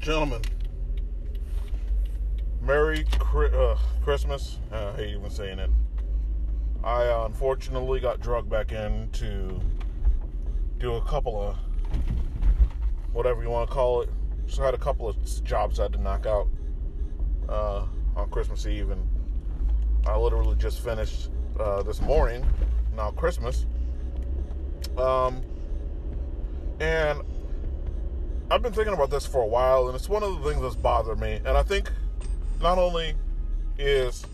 Gentlemen, 0.00 0.40
Merry 2.62 3.04
uh, 3.34 3.76
Christmas. 4.02 4.58
Uh, 4.72 4.92
I 4.94 4.96
hate 4.96 5.10
even 5.16 5.28
saying 5.28 5.58
it. 5.58 5.70
I 6.84 7.08
uh, 7.08 7.24
unfortunately 7.26 7.98
got 7.98 8.20
drugged 8.20 8.48
back 8.48 8.70
in 8.70 9.10
to 9.14 9.60
do 10.78 10.94
a 10.94 11.02
couple 11.02 11.42
of 11.42 11.56
whatever 13.12 13.42
you 13.42 13.50
want 13.50 13.68
to 13.68 13.74
call 13.74 14.02
it. 14.02 14.08
Just 14.46 14.60
had 14.60 14.72
a 14.72 14.78
couple 14.78 15.08
of 15.08 15.44
jobs 15.44 15.80
I 15.80 15.84
had 15.84 15.92
to 15.94 16.00
knock 16.00 16.26
out 16.26 16.48
uh, 17.48 17.84
on 18.14 18.30
Christmas 18.30 18.66
Eve, 18.66 18.90
and 18.90 19.06
I 20.06 20.16
literally 20.16 20.56
just 20.56 20.82
finished 20.82 21.30
uh, 21.58 21.82
this 21.82 22.00
morning. 22.00 22.46
Now 22.94 23.10
Christmas, 23.10 23.66
um, 24.96 25.42
and 26.78 27.20
I've 28.50 28.62
been 28.62 28.72
thinking 28.72 28.94
about 28.94 29.10
this 29.10 29.26
for 29.26 29.42
a 29.42 29.46
while, 29.46 29.88
and 29.88 29.94
it's 29.94 30.08
one 30.08 30.22
of 30.22 30.40
the 30.40 30.48
things 30.48 30.62
that's 30.62 30.74
bothered 30.74 31.20
me. 31.20 31.40
And 31.44 31.48
I 31.48 31.62
think 31.62 31.90
not 32.62 32.78
only 32.78 33.14
is 33.78 34.24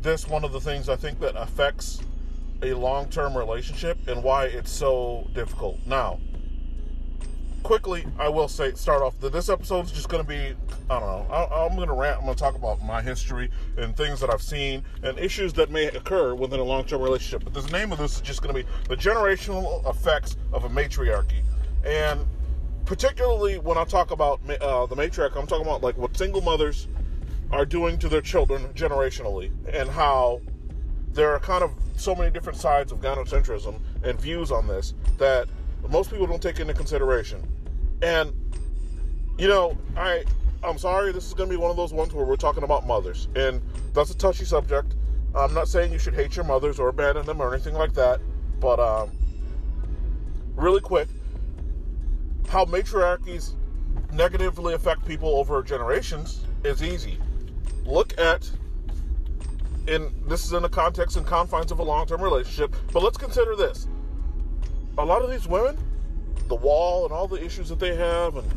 this 0.00 0.26
one 0.26 0.42
of 0.42 0.52
the 0.52 0.60
things 0.60 0.88
I 0.88 0.96
think 0.96 1.20
that 1.20 1.36
affects 1.36 2.00
a 2.62 2.72
long 2.72 3.08
term 3.10 3.36
relationship 3.36 3.98
and 4.08 4.22
why 4.22 4.46
it's 4.46 4.70
so 4.70 5.28
difficult. 5.34 5.78
Now, 5.84 6.18
quickly, 7.62 8.06
I 8.18 8.30
will 8.30 8.48
say, 8.48 8.72
start 8.72 9.02
off 9.02 9.20
that 9.20 9.34
this 9.34 9.50
episode 9.50 9.84
is 9.84 9.92
just 9.92 10.08
going 10.08 10.22
to 10.22 10.28
be, 10.28 10.56
I 10.88 10.98
don't 10.98 11.08
know, 11.08 11.26
I, 11.30 11.66
am 11.66 11.76
going 11.76 11.88
to 11.88 11.94
rant. 11.94 12.18
I'm 12.18 12.24
going 12.24 12.34
to 12.34 12.40
talk 12.40 12.54
about 12.54 12.82
my 12.82 13.02
history 13.02 13.50
and 13.76 13.94
things 13.94 14.18
that 14.20 14.30
I've 14.30 14.42
seen 14.42 14.82
and 15.02 15.18
issues 15.18 15.52
that 15.54 15.70
may 15.70 15.86
occur 15.88 16.34
within 16.34 16.58
a 16.58 16.64
long 16.64 16.84
term 16.84 17.02
relationship. 17.02 17.44
But 17.44 17.52
the 17.52 17.70
name 17.70 17.92
of 17.92 17.98
this 17.98 18.14
is 18.14 18.20
just 18.22 18.40
going 18.40 18.54
to 18.54 18.62
be 18.62 18.68
the 18.88 18.96
generational 18.96 19.86
effects 19.90 20.38
of 20.54 20.64
a 20.64 20.70
matriarchy. 20.70 21.42
And 21.84 22.24
particularly 22.84 23.58
when 23.58 23.78
I 23.78 23.84
talk 23.84 24.10
about 24.10 24.40
uh, 24.60 24.86
the 24.86 24.94
matriarch, 24.94 25.36
I'm 25.36 25.46
talking 25.46 25.66
about 25.66 25.82
like 25.82 25.96
what 25.96 26.16
single 26.16 26.40
mothers 26.40 26.88
are 27.50 27.64
doing 27.64 27.98
to 27.98 28.08
their 28.08 28.20
children 28.20 28.64
generationally 28.74 29.50
and 29.72 29.88
how 29.88 30.40
there 31.12 31.30
are 31.30 31.38
kind 31.38 31.62
of 31.62 31.72
so 31.96 32.14
many 32.14 32.30
different 32.30 32.58
sides 32.58 32.90
of 32.92 33.00
gynocentrism 33.00 33.78
and 34.02 34.20
views 34.20 34.50
on 34.50 34.66
this 34.66 34.94
that 35.18 35.48
most 35.88 36.10
people 36.10 36.26
don't 36.26 36.42
take 36.42 36.60
into 36.60 36.74
consideration. 36.74 37.46
And 38.02 38.32
you 39.38 39.48
know, 39.48 39.76
I 39.96 40.24
I'm 40.62 40.78
sorry, 40.78 41.12
this 41.12 41.26
is 41.26 41.34
going 41.34 41.48
to 41.50 41.56
be 41.56 41.60
one 41.60 41.70
of 41.70 41.76
those 41.76 41.92
ones 41.92 42.14
where 42.14 42.24
we're 42.24 42.36
talking 42.36 42.62
about 42.62 42.86
mothers, 42.86 43.28
and 43.36 43.60
that's 43.92 44.10
a 44.10 44.16
touchy 44.16 44.44
subject. 44.44 44.94
I'm 45.34 45.52
not 45.52 45.68
saying 45.68 45.92
you 45.92 45.98
should 45.98 46.14
hate 46.14 46.36
your 46.36 46.44
mothers 46.44 46.78
or 46.78 46.88
abandon 46.88 47.26
them 47.26 47.40
or 47.40 47.52
anything 47.52 47.74
like 47.74 47.92
that, 47.94 48.20
but 48.60 48.80
um, 48.80 49.10
really 50.54 50.80
quick, 50.80 51.08
how 52.48 52.64
matriarchies 52.64 53.54
negatively 54.12 54.74
affect 54.74 55.04
people 55.06 55.36
over 55.36 55.62
generations 55.62 56.44
is 56.64 56.82
easy. 56.82 57.18
Look 57.84 58.18
at, 58.18 58.50
and 59.88 60.10
this 60.28 60.44
is 60.44 60.52
in 60.52 60.62
the 60.62 60.68
context 60.68 61.16
and 61.16 61.26
confines 61.26 61.70
of 61.72 61.78
a 61.78 61.82
long 61.82 62.06
term 62.06 62.22
relationship, 62.22 62.74
but 62.92 63.02
let's 63.02 63.18
consider 63.18 63.56
this. 63.56 63.88
A 64.98 65.04
lot 65.04 65.22
of 65.22 65.30
these 65.30 65.46
women, 65.46 65.76
the 66.48 66.54
wall 66.54 67.04
and 67.04 67.12
all 67.12 67.26
the 67.26 67.42
issues 67.42 67.68
that 67.68 67.78
they 67.78 67.96
have, 67.96 68.36
and 68.36 68.50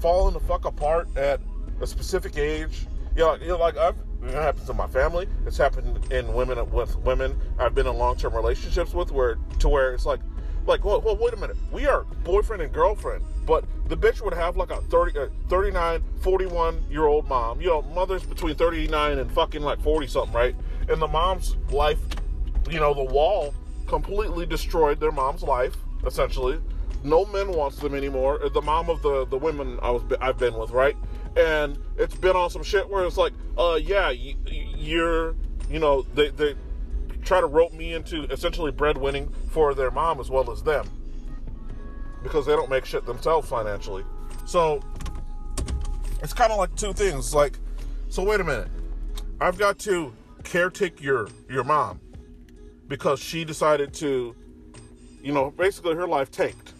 falling 0.00 0.34
the 0.34 0.40
fuck 0.40 0.64
apart 0.64 1.08
at 1.16 1.40
a 1.80 1.86
specific 1.86 2.36
age. 2.38 2.86
You 3.16 3.22
know, 3.22 3.34
you 3.34 3.48
know 3.48 3.58
like 3.58 3.76
I've, 3.76 3.96
it 4.22 4.34
happens 4.34 4.70
in 4.70 4.76
my 4.76 4.86
family. 4.86 5.26
It's 5.46 5.56
happened 5.56 6.12
in 6.12 6.32
women 6.32 6.70
with 6.70 6.96
women 6.98 7.38
I've 7.58 7.74
been 7.74 7.86
in 7.86 7.96
long 7.96 8.16
term 8.16 8.34
relationships 8.34 8.94
with, 8.94 9.10
where 9.10 9.36
to 9.58 9.68
where 9.68 9.92
it's 9.92 10.06
like 10.06 10.20
like, 10.66 10.84
well, 10.84 11.00
well, 11.00 11.16
wait 11.16 11.32
a 11.32 11.36
minute. 11.36 11.56
We 11.72 11.86
are 11.86 12.04
boyfriend 12.24 12.62
and 12.62 12.72
girlfriend, 12.72 13.24
but 13.46 13.64
the 13.88 13.96
bitch 13.96 14.20
would 14.22 14.34
have 14.34 14.56
like 14.56 14.70
a 14.70 14.80
30, 14.82 15.18
uh, 15.18 15.26
39, 15.48 16.02
41 16.20 16.84
year 16.90 17.06
old 17.06 17.28
mom. 17.28 17.60
You 17.60 17.68
know, 17.68 17.82
mother's 17.82 18.22
between 18.22 18.54
39 18.54 19.18
and 19.18 19.30
fucking 19.32 19.62
like 19.62 19.80
40 19.82 20.06
something, 20.06 20.34
right? 20.34 20.54
And 20.88 21.00
the 21.00 21.08
mom's 21.08 21.56
life, 21.70 21.98
you 22.70 22.80
know, 22.80 22.94
the 22.94 23.04
wall 23.04 23.54
completely 23.86 24.46
destroyed 24.46 25.00
their 25.00 25.12
mom's 25.12 25.42
life, 25.42 25.76
essentially. 26.06 26.60
No 27.02 27.24
men 27.26 27.52
wants 27.52 27.78
them 27.78 27.94
anymore. 27.94 28.42
Uh, 28.42 28.48
the 28.50 28.60
mom 28.60 28.90
of 28.90 29.02
the 29.02 29.26
the 29.26 29.38
women 29.38 29.78
I 29.82 29.90
was 29.90 30.02
I've 30.20 30.38
been 30.38 30.54
with, 30.54 30.70
right? 30.70 30.96
And 31.36 31.78
it's 31.96 32.14
been 32.14 32.36
on 32.36 32.50
some 32.50 32.62
shit 32.62 32.88
where 32.88 33.04
it's 33.04 33.16
like, 33.16 33.32
uh, 33.56 33.78
yeah, 33.80 34.10
you, 34.10 34.34
you're, 34.46 35.34
you 35.70 35.78
know, 35.78 36.02
they 36.14 36.28
they 36.28 36.54
try 37.22 37.40
to 37.40 37.46
rope 37.46 37.72
me 37.72 37.94
into 37.94 38.24
essentially 38.24 38.72
breadwinning 38.72 39.32
for 39.50 39.74
their 39.74 39.90
mom 39.90 40.20
as 40.20 40.30
well 40.30 40.50
as 40.50 40.62
them 40.62 40.88
because 42.22 42.46
they 42.46 42.52
don't 42.52 42.70
make 42.70 42.84
shit 42.84 43.06
themselves 43.06 43.48
financially. 43.48 44.04
So 44.46 44.82
it's 46.22 46.32
kind 46.32 46.52
of 46.52 46.58
like 46.58 46.74
two 46.76 46.92
things. 46.92 47.34
Like, 47.34 47.58
so 48.08 48.22
wait 48.22 48.40
a 48.40 48.44
minute, 48.44 48.68
I've 49.40 49.58
got 49.58 49.78
to 49.80 50.12
caretake 50.42 51.00
your 51.00 51.28
your 51.48 51.64
mom 51.64 52.00
because 52.88 53.20
she 53.20 53.44
decided 53.44 53.92
to, 53.94 54.34
you 55.22 55.32
know, 55.32 55.50
basically 55.52 55.94
her 55.94 56.06
life 56.06 56.30
tanked. 56.30 56.74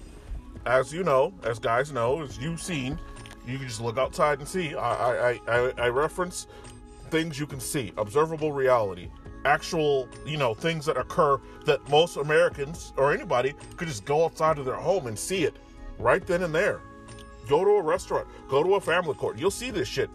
As 0.67 0.93
you 0.93 1.03
know, 1.05 1.33
as 1.45 1.59
guys 1.59 1.93
know, 1.93 2.23
as 2.23 2.39
you've 2.39 2.61
seen, 2.61 2.99
you 3.47 3.57
can 3.59 3.67
just 3.67 3.81
look 3.81 3.97
outside 3.97 4.41
and 4.41 4.49
see. 4.49 4.75
I 4.75 5.31
I 5.33 5.41
I, 5.49 5.73
I 5.79 5.89
reference 5.89 6.47
things 7.11 7.39
you 7.39 7.47
can 7.47 7.61
see, 7.61 7.93
observable 7.97 8.53
reality 8.53 9.11
actual, 9.45 10.09
you 10.27 10.37
know, 10.37 10.55
things 10.55 10.87
that 10.87 10.97
occur 10.97 11.41
that 11.65 11.87
most 11.89 12.17
Americans 12.17 12.93
or 12.97 13.13
anybody 13.13 13.55
could 13.77 13.89
just 13.89 14.05
go 14.05 14.25
outside 14.25 14.59
of 14.59 14.65
their 14.65 14.75
home 14.75 15.07
and 15.07 15.19
see 15.19 15.45
it 15.45 15.57
right 15.99 16.27
then 16.27 16.43
and 16.43 16.55
there. 16.55 16.81
Go 17.49 17.65
to 17.65 17.71
a 17.71 17.83
restaurant, 17.83 18.29
go 18.49 18.63
to 18.63 18.75
a 18.75 18.81
family 18.81 19.15
court. 19.15 19.37
You'll 19.39 19.51
see 19.51 19.71
this 19.71 19.89
shit. 19.89 20.09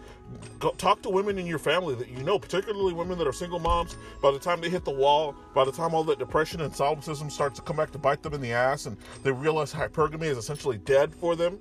Go, 0.58 0.70
talk 0.70 1.02
to 1.02 1.10
women 1.10 1.38
in 1.38 1.46
your 1.46 1.58
family 1.58 1.94
that 1.94 2.08
you 2.08 2.22
know, 2.22 2.38
particularly 2.38 2.94
women 2.94 3.18
that 3.18 3.26
are 3.26 3.32
single 3.32 3.58
moms. 3.58 3.96
By 4.22 4.30
the 4.30 4.38
time 4.38 4.60
they 4.60 4.70
hit 4.70 4.84
the 4.84 4.92
wall, 4.92 5.34
by 5.54 5.64
the 5.64 5.72
time 5.72 5.92
all 5.92 6.04
that 6.04 6.18
depression 6.18 6.62
and 6.62 6.74
solipsism 6.74 7.28
starts 7.28 7.58
to 7.58 7.62
come 7.62 7.76
back 7.76 7.90
to 7.92 7.98
bite 7.98 8.22
them 8.22 8.32
in 8.32 8.40
the 8.40 8.52
ass, 8.52 8.86
and 8.86 8.96
they 9.22 9.32
realize 9.32 9.72
hypergamy 9.72 10.22
is 10.22 10.38
essentially 10.38 10.78
dead 10.78 11.14
for 11.14 11.36
them, 11.36 11.58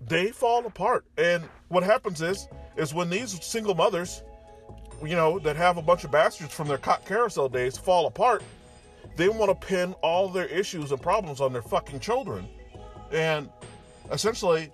they 0.00 0.28
fall 0.28 0.66
apart. 0.66 1.06
And 1.16 1.44
what 1.68 1.82
happens 1.82 2.20
is, 2.20 2.46
is 2.76 2.94
when 2.94 3.10
these 3.10 3.42
single 3.44 3.74
mothers 3.74 4.22
you 5.02 5.16
know, 5.16 5.38
that 5.40 5.56
have 5.56 5.76
a 5.76 5.82
bunch 5.82 6.04
of 6.04 6.10
bastards 6.10 6.52
from 6.52 6.68
their 6.68 6.78
carousel 6.78 7.48
days 7.48 7.76
fall 7.76 8.06
apart, 8.06 8.42
they 9.16 9.28
want 9.28 9.48
to 9.48 9.66
pin 9.66 9.94
all 10.02 10.28
their 10.28 10.46
issues 10.46 10.92
and 10.92 11.00
problems 11.00 11.40
on 11.40 11.52
their 11.52 11.62
fucking 11.62 12.00
children. 12.00 12.48
And 13.12 13.48
essentially, 14.10 14.70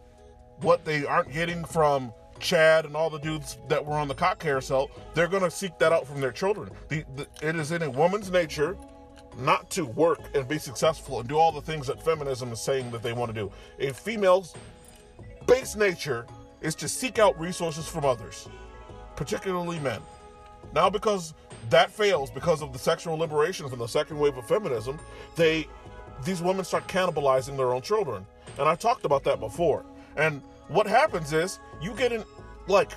what 0.60 0.84
they 0.84 1.04
aren't 1.04 1.32
getting 1.32 1.64
from 1.64 2.12
Chad 2.38 2.86
and 2.86 2.96
all 2.96 3.10
the 3.10 3.18
dudes 3.18 3.58
that 3.68 3.84
were 3.84 3.94
on 3.94 4.08
the 4.08 4.14
cock 4.14 4.38
carousel, 4.38 4.90
they're 5.14 5.28
going 5.28 5.42
to 5.42 5.50
seek 5.50 5.78
that 5.78 5.92
out 5.92 6.06
from 6.06 6.20
their 6.20 6.32
children. 6.32 6.70
The, 6.88 7.04
the, 7.16 7.26
it 7.42 7.56
is 7.56 7.72
in 7.72 7.82
a 7.82 7.90
woman's 7.90 8.30
nature 8.30 8.76
not 9.38 9.70
to 9.70 9.84
work 9.84 10.20
and 10.34 10.48
be 10.48 10.58
successful 10.58 11.20
and 11.20 11.28
do 11.28 11.38
all 11.38 11.52
the 11.52 11.60
things 11.60 11.86
that 11.86 12.02
feminism 12.02 12.50
is 12.52 12.60
saying 12.60 12.90
that 12.92 13.02
they 13.02 13.12
want 13.12 13.34
to 13.34 13.40
do. 13.40 13.52
A 13.78 13.92
female's 13.92 14.54
base 15.46 15.76
nature 15.76 16.26
is 16.60 16.74
to 16.76 16.88
seek 16.88 17.18
out 17.18 17.38
resources 17.40 17.86
from 17.86 18.04
others 18.04 18.48
particularly 19.20 19.78
men. 19.80 20.00
Now, 20.74 20.88
because 20.88 21.34
that 21.68 21.90
fails 21.90 22.30
because 22.30 22.62
of 22.62 22.72
the 22.72 22.78
sexual 22.78 23.18
liberation 23.18 23.68
from 23.68 23.78
the 23.78 23.86
second 23.86 24.18
wave 24.18 24.34
of 24.38 24.48
feminism, 24.48 24.98
they 25.36 25.68
these 26.24 26.40
women 26.40 26.64
start 26.64 26.88
cannibalizing 26.88 27.54
their 27.58 27.74
own 27.74 27.82
children. 27.82 28.26
And 28.58 28.66
I 28.66 28.74
talked 28.76 29.04
about 29.04 29.22
that 29.24 29.38
before. 29.38 29.84
And 30.16 30.40
what 30.68 30.86
happens 30.86 31.34
is 31.34 31.58
you 31.82 31.92
get 31.92 32.12
in 32.12 32.24
like 32.66 32.92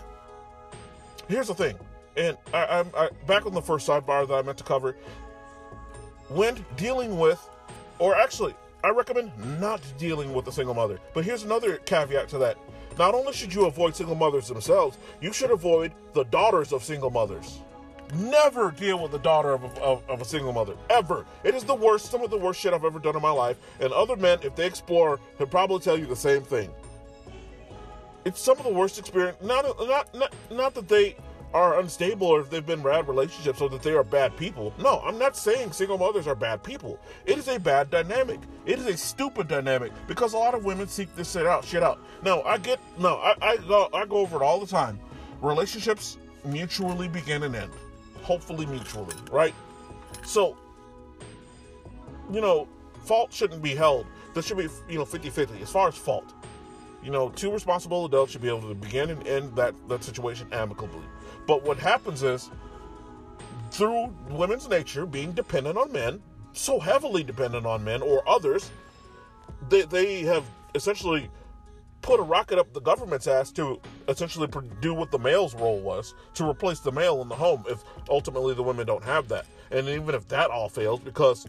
here's 1.27 1.49
the 1.49 1.55
thing. 1.55 1.75
And 2.15 2.37
I, 2.53 2.79
am 2.79 2.91
back 3.27 3.45
on 3.45 3.53
the 3.53 3.61
first 3.61 3.85
sidebar 3.85 4.25
that 4.25 4.33
I 4.33 4.41
meant 4.43 4.57
to 4.59 4.63
cover. 4.63 4.95
When 6.29 6.65
dealing 6.77 7.19
with, 7.19 7.49
or 7.99 8.15
actually, 8.15 8.55
I 8.81 8.91
recommend 8.91 9.31
not 9.59 9.81
dealing 9.97 10.33
with 10.33 10.47
a 10.47 10.53
single 10.53 10.73
mother. 10.73 10.99
But 11.13 11.25
here's 11.25 11.43
another 11.43 11.77
caveat 11.77 12.29
to 12.29 12.37
that. 12.37 12.57
Not 12.97 13.15
only 13.15 13.33
should 13.33 13.53
you 13.53 13.65
avoid 13.65 13.95
single 13.95 14.15
mothers 14.15 14.47
themselves, 14.47 14.97
you 15.21 15.33
should 15.33 15.51
avoid 15.51 15.91
the 16.13 16.23
daughters 16.25 16.71
of 16.71 16.83
single 16.83 17.09
mothers. 17.09 17.59
Never 18.15 18.71
deal 18.71 19.01
with 19.01 19.11
the 19.11 19.19
daughter 19.19 19.53
of 19.53 19.63
a, 19.63 19.81
of, 19.81 20.07
of 20.07 20.21
a, 20.21 20.25
single 20.25 20.53
mother. 20.53 20.75
Ever. 20.89 21.25
It 21.43 21.55
is 21.55 21.63
the 21.63 21.73
worst, 21.73 22.11
some 22.11 22.21
of 22.21 22.29
the 22.29 22.37
worst 22.37 22.59
shit 22.59 22.73
I've 22.73 22.85
ever 22.85 22.99
done 22.99 23.15
in 23.15 23.21
my 23.21 23.31
life. 23.31 23.57
And 23.79 23.91
other 23.91 24.15
men, 24.15 24.39
if 24.43 24.55
they 24.55 24.67
explore, 24.67 25.19
can 25.37 25.47
probably 25.47 25.79
tell 25.79 25.97
you 25.97 26.05
the 26.05 26.15
same 26.15 26.43
thing. 26.43 26.69
It's 28.25 28.39
some 28.39 28.57
of 28.57 28.63
the 28.63 28.71
worst 28.71 28.99
experience. 28.99 29.37
Not, 29.41 29.65
not, 29.79 30.13
not, 30.13 30.33
not 30.51 30.73
that 30.75 30.87
they 30.87 31.15
are 31.53 31.79
unstable 31.79 32.27
or 32.27 32.41
if 32.41 32.49
they've 32.49 32.65
been 32.65 32.81
bad 32.81 33.07
relationships 33.07 33.61
or 33.61 33.69
that 33.69 33.83
they 33.83 33.93
are 33.93 34.03
bad 34.03 34.35
people. 34.37 34.73
No, 34.79 35.01
I'm 35.01 35.19
not 35.19 35.37
saying 35.37 35.71
single 35.73 35.97
mothers 35.97 36.27
are 36.27 36.35
bad 36.35 36.63
people. 36.63 36.99
It 37.25 37.37
is 37.37 37.47
a 37.47 37.59
bad 37.59 37.91
dynamic. 37.91 38.39
It 38.65 38.79
is 38.79 38.87
a 38.87 38.97
stupid 38.97 39.47
dynamic 39.47 39.91
because 40.07 40.33
a 40.33 40.37
lot 40.37 40.55
of 40.55 40.65
women 40.65 40.87
seek 40.87 41.15
this 41.15 41.31
shit 41.31 41.45
out. 41.45 41.65
Shit 41.65 41.83
out. 41.83 41.99
No, 42.23 42.41
I 42.43 42.57
get 42.57 42.79
no. 42.97 43.17
I, 43.17 43.35
I 43.41 43.57
go 43.57 43.89
I 43.93 44.05
go 44.05 44.17
over 44.17 44.37
it 44.37 44.43
all 44.43 44.59
the 44.59 44.67
time. 44.67 44.99
Relationships 45.41 46.17
mutually 46.45 47.07
begin 47.07 47.43
and 47.43 47.55
end. 47.55 47.71
Hopefully 48.23 48.65
mutually, 48.65 49.15
right? 49.31 49.53
So, 50.25 50.57
you 52.31 52.41
know, 52.41 52.67
fault 53.05 53.33
shouldn't 53.33 53.61
be 53.61 53.75
held. 53.75 54.05
There 54.33 54.41
should 54.43 54.57
be, 54.57 54.67
you 54.89 54.97
know, 54.97 55.05
50-50 55.05 55.61
as 55.61 55.69
far 55.69 55.87
as 55.89 55.95
fault. 55.95 56.33
you 57.03 57.11
know, 57.11 57.29
two 57.29 57.51
responsible 57.51 58.05
adults 58.05 58.31
should 58.31 58.41
be 58.41 58.47
able 58.47 58.61
to 58.61 58.75
begin 58.75 59.09
and 59.09 59.27
end 59.27 59.55
that, 59.55 59.75
that 59.89 60.03
situation 60.03 60.47
amicably. 60.53 61.03
But 61.45 61.63
what 61.63 61.77
happens 61.77 62.23
is, 62.23 62.49
through 63.71 64.13
women's 64.29 64.69
nature 64.69 65.05
being 65.05 65.31
dependent 65.31 65.77
on 65.77 65.91
men, 65.91 66.21
so 66.53 66.79
heavily 66.79 67.23
dependent 67.23 67.65
on 67.65 67.83
men 67.83 68.01
or 68.01 68.27
others, 68.27 68.71
they, 69.69 69.81
they 69.83 70.21
have 70.21 70.43
essentially 70.75 71.29
put 72.01 72.19
a 72.19 72.23
rocket 72.23 72.59
up 72.59 72.71
the 72.73 72.81
government's 72.81 73.27
ass 73.27 73.51
to 73.53 73.79
essentially 74.09 74.47
do 74.81 74.93
what 74.93 75.09
the 75.09 75.17
male's 75.17 75.55
role 75.55 75.79
was 75.79 76.13
to 76.33 76.47
replace 76.47 76.81
the 76.81 76.91
male 76.91 77.21
in 77.21 77.29
the 77.29 77.35
home 77.35 77.63
if 77.67 77.83
ultimately 78.09 78.53
the 78.53 78.61
women 78.61 78.85
don't 78.85 79.03
have 79.03 79.27
that. 79.29 79.45
And 79.71 79.87
even 79.87 80.13
if 80.13 80.27
that 80.27 80.51
all 80.51 80.69
fails, 80.69 80.99
because 80.99 81.47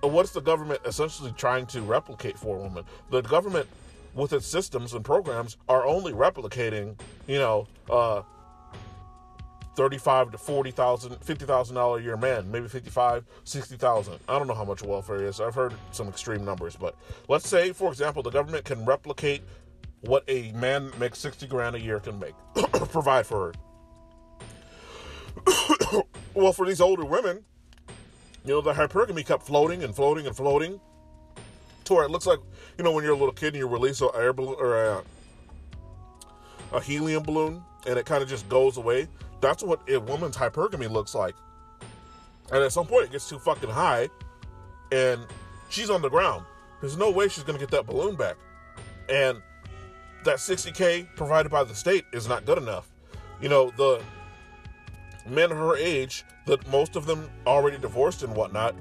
what's 0.00 0.32
the 0.32 0.40
government 0.40 0.80
essentially 0.84 1.32
trying 1.36 1.66
to 1.66 1.82
replicate 1.82 2.38
for 2.38 2.56
a 2.56 2.60
woman? 2.60 2.84
The 3.10 3.20
government, 3.20 3.68
with 4.14 4.32
its 4.32 4.46
systems 4.46 4.94
and 4.94 5.04
programs, 5.04 5.58
are 5.68 5.86
only 5.86 6.12
replicating, 6.12 6.98
you 7.26 7.38
know, 7.38 7.68
uh, 7.90 8.22
thirty-five 9.74 10.30
to 10.32 10.38
forty 10.38 10.70
thousand, 10.70 11.16
fifty 11.22 11.44
thousand 11.44 11.76
dollar 11.76 11.98
a 11.98 12.02
year 12.02 12.16
man, 12.16 12.50
maybe 12.50 12.68
fifty-five, 12.68 13.24
sixty 13.44 13.76
thousand. 13.76 14.18
I 14.28 14.38
don't 14.38 14.46
know 14.46 14.54
how 14.54 14.64
much 14.64 14.82
welfare 14.82 15.24
is. 15.24 15.40
I've 15.40 15.54
heard 15.54 15.74
some 15.92 16.08
extreme 16.08 16.44
numbers, 16.44 16.76
but 16.76 16.96
let's 17.28 17.48
say, 17.48 17.72
for 17.72 17.90
example, 17.90 18.22
the 18.22 18.30
government 18.30 18.64
can 18.64 18.84
replicate 18.84 19.42
what 20.02 20.24
a 20.28 20.52
man 20.52 20.90
makes 20.98 21.18
sixty 21.18 21.46
grand 21.46 21.76
a 21.76 21.80
year 21.80 22.00
can 22.00 22.18
make, 22.18 22.34
provide 22.90 23.26
for 23.26 23.46
her. 23.46 23.52
well, 26.34 26.52
for 26.52 26.66
these 26.66 26.80
older 26.80 27.04
women, 27.04 27.44
you 28.44 28.54
know, 28.54 28.60
the 28.60 28.72
hypergamy 28.72 29.24
kept 29.24 29.44
floating 29.44 29.84
and 29.84 29.94
floating 29.94 30.26
and 30.26 30.36
floating 30.36 30.80
to 31.84 31.94
where 31.94 32.04
it 32.04 32.10
looks 32.10 32.26
like, 32.26 32.40
you 32.76 32.84
know, 32.84 32.92
when 32.92 33.04
you're 33.04 33.12
a 33.12 33.16
little 33.16 33.32
kid 33.32 33.48
and 33.48 33.56
you 33.56 33.68
release 33.68 34.00
an 34.00 34.08
air 34.14 34.32
balloon 34.32 34.56
or 34.58 34.76
a, 34.76 35.02
a 36.72 36.80
helium 36.80 37.22
balloon 37.22 37.62
and 37.86 37.98
it 37.98 38.06
kind 38.06 38.22
of 38.22 38.28
just 38.28 38.48
goes 38.48 38.76
away. 38.76 39.08
That's 39.42 39.62
what 39.62 39.80
a 39.90 39.98
woman's 39.98 40.36
hypergamy 40.36 40.88
looks 40.88 41.14
like. 41.14 41.34
And 42.50 42.62
at 42.62 42.72
some 42.72 42.86
point, 42.86 43.04
it 43.04 43.12
gets 43.12 43.28
too 43.28 43.38
fucking 43.38 43.68
high, 43.68 44.08
and 44.92 45.26
she's 45.68 45.90
on 45.90 46.00
the 46.00 46.08
ground. 46.08 46.46
There's 46.80 46.96
no 46.96 47.10
way 47.10 47.28
she's 47.28 47.44
gonna 47.44 47.58
get 47.58 47.70
that 47.72 47.86
balloon 47.86 48.14
back. 48.14 48.36
And 49.08 49.42
that 50.24 50.36
60k 50.36 51.08
provided 51.16 51.50
by 51.50 51.64
the 51.64 51.74
state 51.74 52.04
is 52.12 52.28
not 52.28 52.46
good 52.46 52.58
enough. 52.58 52.88
You 53.40 53.48
know, 53.48 53.72
the 53.76 54.00
men 55.26 55.50
her 55.50 55.76
age, 55.76 56.24
that 56.46 56.66
most 56.70 56.94
of 56.94 57.06
them 57.06 57.28
already 57.46 57.78
divorced 57.78 58.22
and 58.22 58.34
whatnot, 58.34 58.74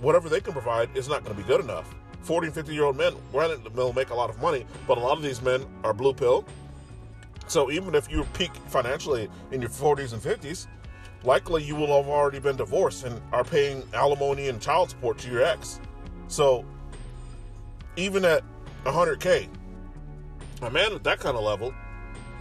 whatever 0.00 0.28
they 0.28 0.40
can 0.40 0.52
provide 0.52 0.94
is 0.94 1.08
not 1.08 1.24
to 1.24 1.34
be 1.34 1.42
good 1.44 1.60
enough. 1.60 1.94
40 2.22 2.48
and 2.48 2.54
50 2.54 2.74
year 2.74 2.84
old 2.84 2.96
men, 2.96 3.14
granted, 3.32 3.64
they'll 3.74 3.92
make 3.92 4.10
a 4.10 4.14
lot 4.14 4.28
of 4.28 4.38
money, 4.40 4.66
but 4.86 4.98
a 4.98 5.00
lot 5.00 5.16
of 5.16 5.22
these 5.22 5.40
men 5.40 5.64
are 5.82 5.94
blue 5.94 6.12
pill, 6.12 6.44
so 7.46 7.70
even 7.70 7.94
if 7.94 8.10
you 8.10 8.24
peak 8.34 8.54
financially 8.68 9.28
in 9.50 9.60
your 9.60 9.70
40s 9.70 10.12
and 10.12 10.22
50s, 10.22 10.66
likely 11.24 11.62
you 11.62 11.74
will 11.74 12.02
have 12.02 12.08
already 12.08 12.38
been 12.38 12.56
divorced 12.56 13.04
and 13.04 13.20
are 13.32 13.44
paying 13.44 13.82
alimony 13.94 14.48
and 14.48 14.60
child 14.60 14.90
support 14.90 15.18
to 15.18 15.30
your 15.30 15.42
ex. 15.42 15.80
So 16.28 16.64
even 17.96 18.24
at 18.24 18.42
100k, 18.84 19.48
a 20.62 20.70
man 20.70 20.92
at 20.92 21.04
that 21.04 21.20
kind 21.20 21.36
of 21.36 21.42
level 21.42 21.74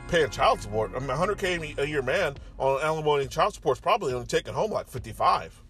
paying 0.07 0.29
child 0.29 0.61
support, 0.61 0.91
mean, 0.91 1.03
100k 1.03 1.77
a 1.77 1.87
year 1.87 2.01
man 2.01 2.35
on 2.57 2.81
alimony 2.81 3.23
and 3.23 3.31
child 3.31 3.53
support 3.53 3.77
is 3.77 3.81
probably 3.81 4.13
only 4.13 4.27
taking 4.27 4.53
home 4.53 4.71
like 4.71 4.89
55. 4.89 5.63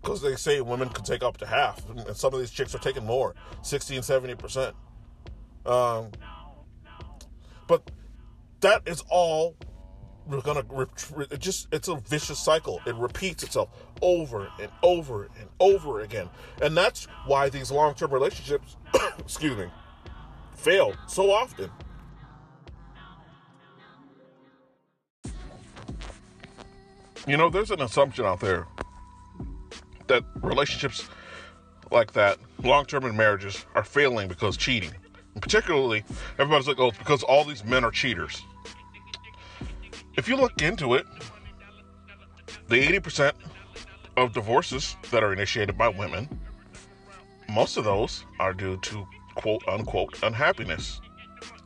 Because 0.00 0.20
they 0.20 0.36
say 0.36 0.60
women 0.60 0.90
can 0.90 1.02
take 1.02 1.22
up 1.22 1.38
to 1.38 1.46
half, 1.46 1.88
and 1.88 2.14
some 2.14 2.34
of 2.34 2.40
these 2.40 2.50
chicks 2.50 2.74
are 2.74 2.78
taking 2.78 3.06
more, 3.06 3.34
60 3.62 3.96
and 3.96 4.04
70 4.04 4.34
percent. 4.34 4.76
Um, 5.64 6.10
but 7.66 7.90
that 8.64 8.80
is 8.86 9.04
all 9.10 9.54
we're 10.26 10.40
gonna 10.40 10.64
it 11.30 11.38
just 11.38 11.68
it's 11.70 11.88
a 11.88 11.96
vicious 11.96 12.38
cycle. 12.38 12.80
It 12.86 12.94
repeats 12.94 13.42
itself 13.42 13.68
over 14.00 14.50
and 14.58 14.70
over 14.82 15.24
and 15.38 15.48
over 15.60 16.00
again. 16.00 16.30
And 16.62 16.74
that's 16.74 17.06
why 17.26 17.50
these 17.50 17.70
long-term 17.70 18.10
relationships 18.10 18.76
excuse 19.18 19.56
me 19.56 19.66
fail 20.54 20.94
so 21.06 21.30
often. 21.30 21.70
You 27.26 27.36
know 27.36 27.50
there's 27.50 27.70
an 27.70 27.82
assumption 27.82 28.24
out 28.24 28.40
there 28.40 28.66
that 30.06 30.22
relationships 30.40 31.06
like 31.90 32.14
that 32.14 32.38
long-term 32.62 33.14
marriages 33.14 33.66
are 33.74 33.84
failing 33.84 34.26
because 34.26 34.56
cheating. 34.56 34.92
And 35.34 35.42
particularly 35.42 36.02
everybody's 36.38 36.66
like 36.66 36.80
oh 36.80 36.88
it's 36.88 36.98
because 36.98 37.22
all 37.22 37.44
these 37.44 37.62
men 37.62 37.84
are 37.84 37.90
cheaters 37.90 38.42
if 40.16 40.28
you 40.28 40.36
look 40.36 40.62
into 40.62 40.94
it, 40.94 41.06
the 42.68 42.76
80% 42.76 43.32
of 44.16 44.32
divorces 44.32 44.96
that 45.10 45.22
are 45.22 45.32
initiated 45.32 45.76
by 45.76 45.88
women, 45.88 46.28
most 47.50 47.76
of 47.76 47.84
those 47.84 48.24
are 48.38 48.52
due 48.52 48.76
to 48.78 49.06
quote 49.34 49.62
unquote 49.68 50.22
unhappiness. 50.22 51.00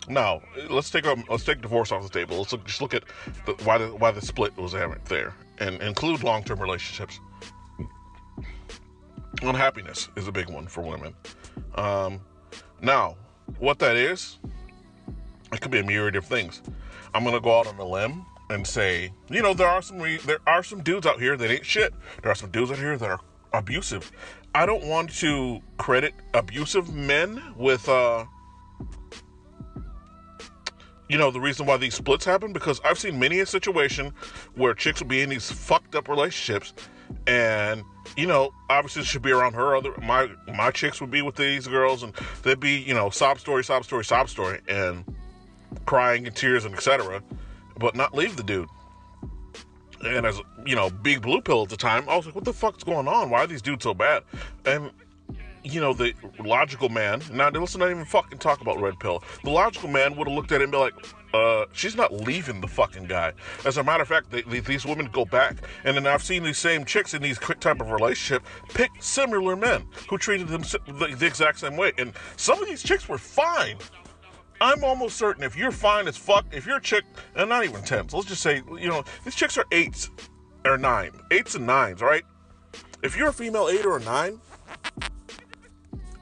Now, 0.08 0.40
let's 0.70 0.90
take 0.90 1.04
a, 1.04 1.16
let's 1.28 1.44
take 1.44 1.60
divorce 1.60 1.92
off 1.92 2.02
the 2.02 2.08
table. 2.08 2.38
Let's 2.38 2.52
look, 2.52 2.64
just 2.64 2.80
look 2.80 2.94
at 2.94 3.04
the, 3.44 3.52
why 3.64 3.78
the 3.78 3.88
why 3.88 4.10
the 4.10 4.22
split 4.22 4.56
was 4.56 4.72
there 4.72 5.34
and 5.58 5.82
include 5.82 6.22
long-term 6.22 6.60
relationships. 6.60 7.20
Unhappiness 9.42 10.08
is 10.16 10.26
a 10.26 10.32
big 10.32 10.48
one 10.48 10.66
for 10.66 10.82
women. 10.82 11.14
Um, 11.74 12.20
now, 12.80 13.16
what 13.58 13.78
that 13.80 13.96
is, 13.96 14.38
it 15.52 15.60
could 15.60 15.70
be 15.70 15.80
a 15.80 15.84
myriad 15.84 16.16
of 16.16 16.24
things. 16.24 16.62
I'm 17.14 17.22
gonna 17.24 17.40
go 17.40 17.58
out 17.58 17.66
on 17.66 17.78
a 17.78 17.84
limb 17.84 18.24
and 18.50 18.66
say, 18.66 19.12
you 19.28 19.42
know, 19.42 19.54
there 19.54 19.68
are 19.68 19.82
some 19.82 19.98
re- 19.98 20.18
there 20.18 20.40
are 20.46 20.62
some 20.62 20.82
dudes 20.82 21.06
out 21.06 21.20
here 21.20 21.36
that 21.36 21.50
ain't 21.50 21.66
shit. 21.66 21.92
There 22.22 22.32
are 22.32 22.34
some 22.34 22.50
dudes 22.50 22.70
out 22.70 22.78
here 22.78 22.96
that 22.96 23.10
are 23.10 23.20
abusive. 23.52 24.10
I 24.54 24.66
don't 24.66 24.84
want 24.84 25.10
to 25.16 25.60
credit 25.76 26.14
abusive 26.34 26.92
men 26.92 27.42
with 27.56 27.88
uh 27.88 28.24
you 31.08 31.16
know 31.16 31.30
the 31.30 31.40
reason 31.40 31.66
why 31.66 31.76
these 31.76 31.94
splits 31.94 32.24
happen 32.24 32.52
because 32.52 32.80
I've 32.84 32.98
seen 32.98 33.18
many 33.18 33.40
a 33.40 33.46
situation 33.46 34.12
where 34.54 34.74
chicks 34.74 35.00
will 35.00 35.08
be 35.08 35.22
in 35.22 35.30
these 35.30 35.50
fucked 35.50 35.94
up 35.94 36.08
relationships 36.08 36.74
and 37.26 37.82
you 38.16 38.26
know 38.26 38.50
obviously 38.68 39.04
should 39.04 39.22
be 39.22 39.32
around 39.32 39.54
her 39.54 39.76
other 39.76 39.92
my 40.02 40.28
my 40.54 40.70
chicks 40.70 41.00
would 41.00 41.10
be 41.10 41.22
with 41.22 41.36
these 41.36 41.66
girls 41.66 42.02
and 42.02 42.12
they'd 42.42 42.60
be 42.60 42.78
you 42.78 42.94
know 42.94 43.10
sob 43.10 43.38
story 43.38 43.64
sob 43.64 43.84
story 43.84 44.04
sob 44.04 44.28
story 44.28 44.60
and 44.68 45.04
crying 45.86 46.26
and 46.26 46.36
tears 46.36 46.64
and 46.64 46.74
etc 46.74 47.22
but 47.78 47.94
not 47.94 48.14
leave 48.14 48.36
the 48.36 48.42
dude. 48.42 48.68
And 50.04 50.26
as 50.26 50.40
you 50.64 50.76
know, 50.76 50.90
big 50.90 51.22
blue 51.22 51.40
pill 51.40 51.62
at 51.62 51.70
the 51.70 51.76
time, 51.76 52.08
I 52.08 52.16
was 52.16 52.26
like, 52.26 52.34
"What 52.34 52.44
the 52.44 52.52
fuck's 52.52 52.84
going 52.84 53.08
on? 53.08 53.30
Why 53.30 53.40
are 53.40 53.46
these 53.46 53.62
dudes 53.62 53.82
so 53.82 53.94
bad?" 53.94 54.22
And 54.64 54.90
you 55.64 55.80
know, 55.80 55.92
the 55.92 56.14
logical 56.38 56.88
man. 56.88 57.22
Now, 57.32 57.50
let's 57.50 57.76
not 57.76 57.90
even 57.90 58.04
fucking 58.04 58.38
talk 58.38 58.60
about 58.60 58.80
red 58.80 58.98
pill. 58.98 59.22
The 59.44 59.50
logical 59.50 59.88
man 59.88 60.16
would 60.16 60.28
have 60.28 60.36
looked 60.36 60.52
at 60.52 60.60
it 60.60 60.64
and 60.64 60.72
be 60.72 60.78
like, 60.78 60.94
uh, 61.34 61.66
she's 61.72 61.94
not 61.94 62.12
leaving 62.12 62.60
the 62.60 62.66
fucking 62.68 63.04
guy. 63.04 63.32
As 63.66 63.76
a 63.76 63.84
matter 63.84 64.02
of 64.02 64.08
fact, 64.08 64.30
they, 64.30 64.42
they, 64.42 64.60
these 64.60 64.86
women 64.86 65.10
go 65.12 65.24
back, 65.24 65.56
and 65.84 65.96
then 65.96 66.06
I've 66.06 66.22
seen 66.22 66.42
these 66.42 66.58
same 66.58 66.84
chicks 66.84 67.12
in 67.12 67.20
these 67.20 67.38
type 67.38 67.80
of 67.80 67.90
relationship 67.90 68.44
pick 68.72 68.90
similar 69.00 69.56
men 69.56 69.86
who 70.08 70.16
treated 70.16 70.48
them 70.48 70.62
the, 70.62 71.14
the 71.18 71.26
exact 71.26 71.58
same 71.58 71.76
way, 71.76 71.92
and 71.98 72.12
some 72.36 72.62
of 72.62 72.68
these 72.68 72.82
chicks 72.82 73.08
were 73.08 73.18
fine. 73.18 73.76
I'm 74.60 74.82
almost 74.82 75.16
certain 75.16 75.44
if 75.44 75.56
you're 75.56 75.70
fine 75.70 76.08
as 76.08 76.16
fuck, 76.16 76.46
if 76.52 76.66
you're 76.66 76.78
a 76.78 76.82
chick, 76.82 77.04
and 77.36 77.48
not 77.48 77.64
even 77.64 77.82
tens, 77.82 78.12
let's 78.12 78.26
just 78.26 78.42
say, 78.42 78.62
you 78.78 78.88
know, 78.88 79.04
these 79.24 79.34
chicks 79.34 79.56
are 79.56 79.66
eights 79.70 80.10
or 80.64 80.76
nine, 80.76 81.12
eights 81.30 81.54
and 81.54 81.66
nines, 81.66 82.02
right? 82.02 82.24
If 83.02 83.16
you're 83.16 83.28
a 83.28 83.32
female 83.32 83.68
eight 83.68 83.86
or 83.86 83.98
a 83.98 84.00
nine, 84.00 84.40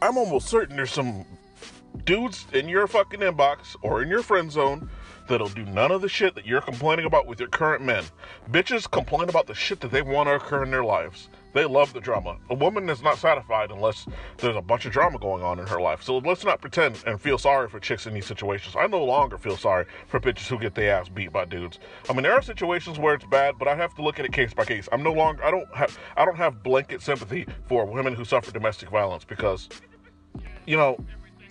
I'm 0.03 0.19
almost 0.19 0.49
certain 0.49 0.77
there's 0.77 0.93
some 0.93 1.25
dudes 2.05 2.47
in 2.53 2.69
your 2.69 2.87
fucking 2.87 3.21
inbox 3.21 3.75
or 3.83 4.03
in 4.03 4.09
your 4.09 4.23
friend 4.23 4.53
zone 4.53 4.91
that'll 5.29 5.49
do 5.49 5.65
none 5.65 5.91
of 5.91 6.03
the 6.03 6.09
shit 6.09 6.35
that 6.35 6.47
you're 6.47 6.61
complaining 6.61 7.07
about 7.07 7.27
with 7.27 7.41
your 7.41 7.49
current 7.49 7.83
men. 7.85 8.05
Bitches 8.51 8.91
complain 8.91 9.29
about 9.29 9.47
the 9.47 9.55
shit 9.55 9.81
that 9.81 9.91
they 9.91 10.03
want 10.03 10.29
to 10.29 10.35
occur 10.35 10.65
in 10.65 10.71
their 10.71 10.85
lives. 10.85 11.29
They 11.57 11.65
love 11.65 11.95
the 11.95 12.01
drama. 12.01 12.37
A 12.51 12.55
woman 12.55 12.91
is 12.91 13.01
not 13.01 13.17
satisfied 13.17 13.71
unless 13.71 14.07
there's 14.37 14.57
a 14.57 14.61
bunch 14.61 14.85
of 14.85 14.93
drama 14.93 15.19
going 15.19 15.43
on 15.43 15.59
in 15.59 15.67
her 15.67 15.81
life. 15.81 16.03
So 16.03 16.19
let's 16.19 16.45
not 16.45 16.61
pretend 16.61 17.03
and 17.07 17.19
feel 17.19 17.39
sorry 17.39 17.71
for 17.71 17.81
chicks 17.81 18.07
in 18.07 18.13
these 18.13 18.27
situations. 18.27 18.77
I 18.79 18.87
no 18.89 19.03
longer 19.03 19.39
feel 19.39 19.57
sorry 19.57 19.87
for 20.07 20.21
bitches 20.21 20.49
who 20.49 20.59
get 20.59 20.75
their 20.75 20.95
ass 20.95 21.09
beat 21.09 21.33
by 21.33 21.47
dudes. 21.47 21.79
I 22.11 22.13
mean, 22.13 22.25
there 22.25 22.35
are 22.35 22.43
situations 22.43 22.99
where 22.99 23.15
it's 23.15 23.25
bad, 23.25 23.55
but 23.59 23.69
I 23.69 23.75
have 23.75 23.95
to 23.95 24.03
look 24.03 24.19
at 24.19 24.27
it 24.27 24.33
case 24.33 24.53
by 24.53 24.67
case. 24.67 24.87
I'm 24.93 25.03
no 25.03 25.15
longer. 25.15 25.43
I 25.43 25.51
don't 25.51 25.75
have. 25.75 25.99
I 26.15 26.27
don't 26.27 26.37
have 26.37 26.63
blanket 26.63 27.01
sympathy 27.01 27.47
for 27.69 27.87
women 27.87 28.15
who 28.15 28.27
suffer 28.27 28.53
domestic 28.53 28.91
violence 28.91 29.25
because, 29.25 29.71
you 30.67 30.77
know, 30.77 30.99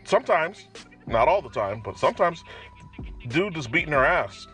sometimes, 0.03 0.67
not 1.07 1.27
all 1.27 1.41
the 1.41 1.49
time, 1.49 1.81
but 1.83 1.97
sometimes, 1.97 2.43
dude 3.27 3.57
is 3.57 3.67
beating 3.67 3.93
her 3.93 4.05
ass 4.05 4.47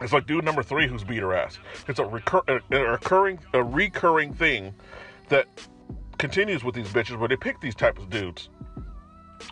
it's 0.00 0.12
like 0.12 0.26
dude 0.26 0.44
number 0.44 0.62
three 0.62 0.86
who's 0.86 1.04
beat 1.04 1.22
her 1.22 1.34
ass. 1.34 1.58
It's 1.88 1.98
a, 1.98 2.04
recur- 2.04 2.42
a, 2.48 2.60
a 2.70 2.90
recurring 2.92 3.38
a 3.54 3.62
recurring 3.62 4.34
thing 4.34 4.74
that 5.28 5.46
continues 6.18 6.62
with 6.62 6.74
these 6.74 6.88
bitches 6.88 7.18
where 7.18 7.28
they 7.28 7.36
pick 7.36 7.60
these 7.60 7.74
types 7.74 8.00
of 8.00 8.10
dudes. 8.10 8.50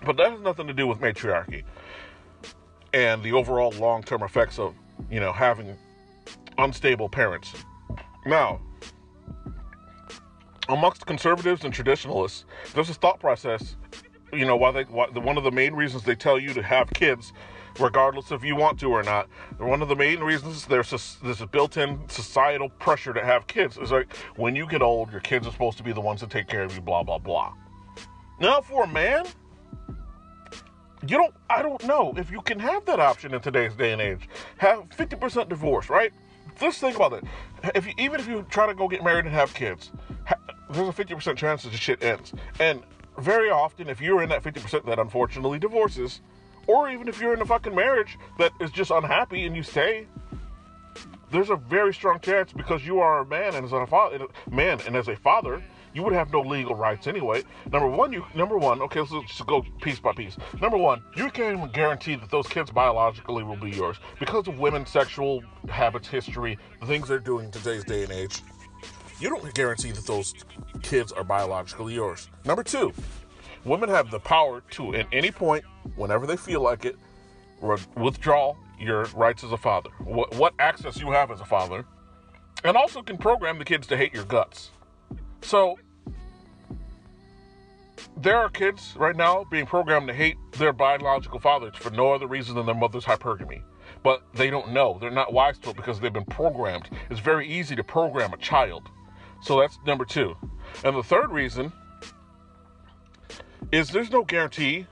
But 0.05 0.17
that 0.19 0.33
has 0.33 0.41
nothing 0.41 0.67
to 0.67 0.75
do 0.75 0.87
with 0.87 1.01
matriarchy 1.01 1.65
and 2.93 3.23
the 3.23 3.33
overall 3.33 3.73
long-term 3.73 4.23
effects 4.23 4.59
of, 4.59 4.75
you 5.11 5.19
know, 5.19 5.33
having 5.33 5.77
unstable 6.59 7.09
parents. 7.09 7.53
Now, 8.27 8.61
amongst 10.69 11.07
conservatives 11.07 11.65
and 11.65 11.73
traditionalists, 11.73 12.45
there's 12.75 12.91
a 12.91 12.95
thought 12.95 13.19
process. 13.19 13.77
You 14.33 14.45
know, 14.45 14.57
why 14.57 14.73
they 14.73 14.83
why, 14.85 15.07
one 15.09 15.39
of 15.39 15.45
the 15.45 15.51
main 15.51 15.75
reasons 15.75 16.05
they 16.05 16.15
tell 16.15 16.39
you 16.39 16.53
to 16.55 16.63
have 16.63 16.91
kids, 16.91 17.33
regardless 17.79 18.31
if 18.31 18.45
you 18.45 18.57
want 18.57 18.79
to 18.81 18.87
or 18.87 19.03
not. 19.03 19.29
One 19.59 19.83
of 19.83 19.89
the 19.89 19.97
main 19.97 20.21
reasons 20.21 20.67
there's 20.67 20.93
a 21.41 21.47
built-in 21.47 22.09
societal 22.09 22.69
pressure 22.69 23.13
to 23.13 23.25
have 23.25 23.47
kids. 23.47 23.77
Is 23.79 23.93
like 23.93 24.15
when 24.37 24.55
you 24.57 24.67
get 24.67 24.83
old, 24.83 25.11
your 25.11 25.21
kids 25.21 25.47
are 25.47 25.53
supposed 25.53 25.79
to 25.79 25.85
be 25.85 25.93
the 25.93 26.01
ones 26.01 26.21
that 26.21 26.31
take 26.31 26.47
care 26.47 26.63
of 26.63 26.75
you. 26.75 26.81
Blah 26.81 27.03
blah 27.03 27.19
blah. 27.19 27.53
Now, 28.41 28.61
for 28.61 28.85
a 28.85 28.89
man, 28.89 29.27
you 31.07 31.17
don't. 31.17 31.35
I 31.49 31.63
don't 31.63 31.85
know 31.87 32.15
if 32.17 32.31
you 32.31 32.41
can 32.41 32.59
have 32.59 32.85
that 32.87 33.01
option 33.01 33.35
in 33.35 33.41
today's 33.41 33.75
day 33.75 33.93
and 33.93 34.01
age. 34.01 34.29
Have 34.59 34.89
50% 34.91 35.49
divorce, 35.49 35.89
right? 35.89 36.13
Just 36.61 36.81
think 36.81 36.97
about 36.97 37.13
it. 37.13 37.25
If 37.75 37.87
you, 37.87 37.93
even 37.99 38.21
if 38.21 38.29
you 38.29 38.47
try 38.49 38.67
to 38.67 38.75
go 38.75 38.89
get 38.89 39.03
married 39.03 39.25
and 39.25 39.35
have 39.35 39.53
kids, 39.55 39.91
there's 40.71 40.89
a 40.89 40.93
50% 40.93 41.37
chance 41.37 41.65
that 41.65 41.71
the 41.71 41.77
shit 41.77 42.03
ends. 42.03 42.33
And 42.59 42.83
very 43.19 43.51
often, 43.51 43.89
if 43.89 44.01
you're 44.01 44.23
in 44.23 44.29
that 44.31 44.43
50% 44.43 44.85
that 44.87 44.99
unfortunately 44.99 45.59
divorces, 45.59 46.21
or 46.67 46.91
even 46.91 47.09
if 47.09 47.21
you're 47.21 47.35
in 47.35 47.41
a 47.41 47.47
fucking 47.47 47.75
marriage 47.75 48.19
that 48.39 48.53
is 48.61 48.71
just 48.71 48.91
unhappy 48.91 49.47
and 49.47 49.57
you 49.57 49.63
stay, 49.63 50.07
there's 51.31 51.51
a 51.51 51.57
very 51.57 51.93
strong 51.93 52.21
chance 52.21 52.53
because 52.53 52.87
you 52.87 53.01
are 53.01 53.21
a 53.21 53.27
man 53.27 53.55
and 53.55 53.67
as 53.67 53.73
a 53.73 53.87
father, 53.87 54.27
man 54.51 54.81
and 54.87 54.97
as 54.97 55.09
a 55.09 55.17
father, 55.17 55.63
you 55.95 56.03
would 56.03 56.13
have 56.13 56.33
no 56.33 56.41
legal 56.41 56.75
rights 56.75 57.07
anyway. 57.07 57.43
Number 57.73 57.89
one, 57.89 58.13
you 58.13 58.25
number 58.35 58.59
one, 58.59 58.83
okay, 58.83 59.01
let's 59.01 59.13
just 59.29 59.47
go 59.47 59.65
piece 59.81 60.01
by 60.01 60.13
piece. 60.13 60.37
Number 60.61 60.77
one, 60.77 61.03
you 61.17 61.31
can't 61.31 61.57
even 61.57 61.71
guarantee 61.71 62.17
that 62.17 62.31
those 62.31 62.47
kids 62.49 62.71
biologically 62.71 63.45
will 63.45 63.57
be 63.57 63.71
yours 63.71 63.97
because 64.19 64.49
of 64.49 64.59
women's 64.59 64.91
sexual 64.91 65.43
habits, 65.69 66.09
history, 66.09 66.59
the 66.81 66.87
things 66.87 67.09
they're 67.09 67.19
doing 67.19 67.51
today's 67.51 67.85
day 67.85 68.03
and 68.03 68.13
age. 68.13 68.43
You 69.21 69.31
don't 69.31 69.55
guarantee 69.55 69.93
that 69.93 70.07
those 70.07 70.35
kids 70.83 71.13
are 71.13 71.25
biologically 71.25 71.95
yours. 71.95 72.29
Number 72.45 72.65
two, 72.65 72.93
women 73.65 73.89
have 73.89 74.11
the 74.11 74.19
power 74.19 74.63
to, 74.73 74.97
at 74.97 75.07
any 75.13 75.31
point, 75.31 75.65
whenever 75.97 76.27
they 76.27 76.37
feel 76.37 76.61
like 76.61 76.85
it, 76.85 76.97
withdraw 77.97 78.55
your 78.79 79.05
rights 79.15 79.45
as 79.45 79.53
a 79.53 79.57
father, 79.57 79.91
what, 80.01 80.35
what 80.37 80.55
access 80.59 80.99
you 80.99 81.11
have 81.11 81.31
as 81.31 81.41
a 81.41 81.45
father, 81.45 81.85
and 82.65 82.77
also 82.77 83.03
can 83.03 83.17
program 83.19 83.59
the 83.59 83.65
kids 83.65 83.87
to 83.87 83.97
hate 83.97 84.15
your 84.15 84.25
guts. 84.25 84.71
So 85.43 85.79
there 88.17 88.37
are 88.37 88.49
kids 88.49 88.95
right 88.97 89.17
now 89.17 89.45
being 89.51 89.67
programmed 89.67 90.09
to 90.09 90.15
hate 90.15 90.37
their 90.53 90.73
biological 90.73 91.39
fathers 91.39 91.77
for 91.77 91.91
no 91.91 92.13
other 92.13 92.27
reason 92.27 92.55
than 92.55 92.67
their 92.67 92.75
mother's 92.75 93.05
hypergamy. 93.05 93.63
But 94.03 94.23
they 94.35 94.51
don't 94.51 94.73
know. 94.73 94.99
They're 95.01 95.11
not 95.11 95.33
wise 95.33 95.59
to 95.61 95.71
it 95.71 95.77
because 95.77 96.01
they've 96.01 96.13
been 96.13 96.25
programmed. 96.25 96.91
It's 97.11 97.21
very 97.21 97.49
easy 97.49 97.75
to 97.77 97.85
program 97.85 98.33
a 98.33 98.37
child. 98.37 98.89
So 99.43 99.61
that's 99.61 99.79
number 99.87 100.05
two. 100.05 100.37
And 100.85 100.97
the 100.97 101.03
third 101.03 101.31
reason 101.31 101.73
is 103.73 103.91
there's 103.91 104.11
no 104.11 104.25
guarantee 104.25 104.87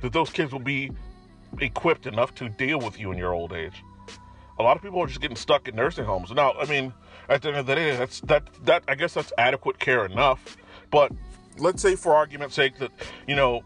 that 0.00 0.12
those 0.12 0.30
kids 0.30 0.52
will 0.52 0.60
be 0.60 0.90
equipped 1.60 2.06
enough 2.06 2.34
to 2.36 2.48
deal 2.48 2.78
with 2.78 2.98
you 2.98 3.12
in 3.12 3.18
your 3.18 3.32
old 3.32 3.52
age. 3.52 3.82
A 4.58 4.62
lot 4.62 4.76
of 4.76 4.82
people 4.82 5.00
are 5.00 5.06
just 5.06 5.20
getting 5.20 5.36
stuck 5.36 5.68
in 5.68 5.74
nursing 5.74 6.04
homes. 6.04 6.30
Now, 6.30 6.52
I 6.52 6.66
mean, 6.66 6.92
at 7.28 7.42
the 7.42 7.48
end 7.48 7.56
of 7.58 7.66
the 7.66 7.74
day, 7.74 7.96
that's 7.96 8.20
that 8.20 8.44
that 8.64 8.84
I 8.86 8.94
guess 8.94 9.14
that's 9.14 9.32
adequate 9.36 9.78
care 9.78 10.04
enough. 10.06 10.56
But 10.90 11.12
let's 11.58 11.82
say, 11.82 11.96
for 11.96 12.14
argument's 12.14 12.54
sake, 12.54 12.78
that 12.78 12.92
you 13.26 13.34
know 13.34 13.62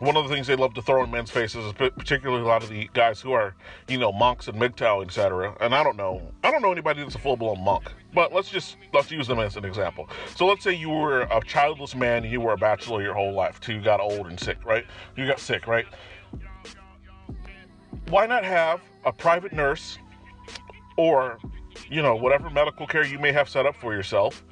one 0.00 0.16
of 0.16 0.26
the 0.26 0.34
things 0.34 0.46
they 0.46 0.56
love 0.56 0.74
to 0.74 0.82
throw 0.82 1.04
in 1.04 1.10
men's 1.10 1.30
faces 1.30 1.64
is 1.64 1.72
particularly 1.72 2.42
a 2.42 2.46
lot 2.46 2.62
of 2.62 2.70
the 2.70 2.88
guys 2.94 3.20
who 3.20 3.32
are, 3.32 3.54
you 3.86 3.98
know, 3.98 4.10
monks 4.10 4.48
and 4.48 4.58
MGTOW, 4.58 5.04
etc. 5.04 5.54
And 5.60 5.74
I 5.74 5.84
don't 5.84 5.96
know, 5.96 6.32
I 6.42 6.50
don't 6.50 6.62
know 6.62 6.72
anybody 6.72 7.02
that's 7.02 7.14
a 7.14 7.18
full-blown 7.18 7.62
monk. 7.62 7.92
But 8.14 8.32
let's 8.32 8.50
just 8.50 8.76
let's 8.92 9.10
use 9.10 9.28
them 9.28 9.38
as 9.38 9.56
an 9.56 9.64
example. 9.64 10.08
So 10.34 10.46
let's 10.46 10.64
say 10.64 10.72
you 10.72 10.88
were 10.88 11.22
a 11.22 11.40
childless 11.44 11.94
man 11.94 12.24
you 12.24 12.40
were 12.40 12.54
a 12.54 12.56
bachelor 12.56 13.02
your 13.02 13.14
whole 13.14 13.32
life 13.32 13.60
till 13.60 13.76
you 13.76 13.82
got 13.82 14.00
old 14.00 14.26
and 14.26 14.40
sick, 14.40 14.64
right? 14.64 14.84
You 15.16 15.26
got 15.26 15.38
sick, 15.38 15.66
right? 15.66 15.86
Why 18.08 18.26
not 18.26 18.44
have 18.44 18.80
a 19.04 19.12
private 19.12 19.52
nurse 19.52 19.98
or, 20.96 21.38
you 21.88 22.02
know, 22.02 22.16
whatever 22.16 22.50
medical 22.50 22.86
care 22.86 23.04
you 23.04 23.18
may 23.18 23.32
have 23.32 23.48
set 23.48 23.66
up 23.66 23.76
for 23.76 23.94
yourself, 23.94 24.44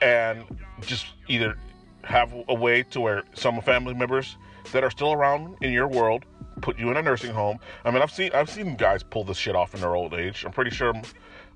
and 0.00 0.44
just 0.82 1.06
either 1.28 1.58
have 2.06 2.32
a 2.48 2.54
way 2.54 2.82
to 2.84 3.00
where 3.00 3.24
some 3.34 3.60
family 3.60 3.94
members 3.94 4.36
that 4.72 4.84
are 4.84 4.90
still 4.90 5.12
around 5.12 5.56
in 5.60 5.72
your 5.72 5.88
world 5.88 6.24
put 6.60 6.78
you 6.78 6.90
in 6.90 6.96
a 6.96 7.02
nursing 7.02 7.32
home. 7.32 7.58
I 7.84 7.90
mean, 7.90 8.02
I've 8.02 8.10
seen 8.10 8.30
I've 8.32 8.48
seen 8.48 8.76
guys 8.76 9.02
pull 9.02 9.24
this 9.24 9.36
shit 9.36 9.54
off 9.54 9.74
in 9.74 9.80
their 9.80 9.94
old 9.94 10.14
age. 10.14 10.44
I'm 10.44 10.52
pretty 10.52 10.70
sure, 10.70 10.94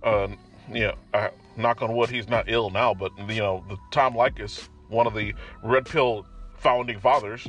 uh, 0.03 0.29
yeah. 0.71 0.93
I, 1.15 1.31
knock 1.57 1.83
on 1.83 1.95
wood, 1.95 2.11
he's 2.11 2.29
not 2.29 2.47
ill 2.49 2.71
now. 2.71 2.95
But 2.95 3.13
you 3.29 3.41
know, 3.41 3.65
the 3.69 3.77
Tom 3.91 4.15
Leykis, 4.15 4.69
one 4.89 5.07
of 5.07 5.15
the 5.15 5.35
red 5.63 5.87
pill 5.87 6.27
founding 6.59 6.99
fathers, 6.99 7.47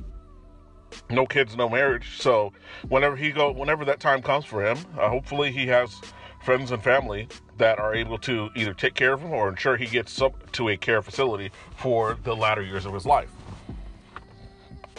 no 1.10 1.26
kids, 1.26 1.56
no 1.56 1.70
marriage. 1.70 2.18
So 2.20 2.54
whenever 2.88 3.16
he 3.16 3.32
go, 3.32 3.52
whenever 3.52 3.86
that 3.86 4.00
time 4.00 4.22
comes 4.22 4.46
for 4.46 4.66
him, 4.66 4.78
uh, 4.98 5.10
hopefully 5.10 5.52
he 5.52 5.68
has 5.68 6.00
friends 6.44 6.72
and 6.72 6.84
family 6.84 7.28
that 7.58 7.80
are 7.80 7.94
able 7.94 8.18
to 8.18 8.50
either 8.56 8.74
take 8.74 8.96
care 8.96 9.14
of 9.14 9.22
him 9.22 9.32
or 9.32 9.50
ensure 9.50 9.78
he 9.78 9.86
gets 9.86 10.22
up 10.22 10.52
to 10.52 10.70
a 10.70 10.78
care 10.78 11.02
facility 11.02 11.52
for 11.78 12.18
the 12.24 12.36
latter 12.36 12.62
years 12.62 12.86
of 12.86 12.94
his 12.94 13.06
life. 13.06 13.30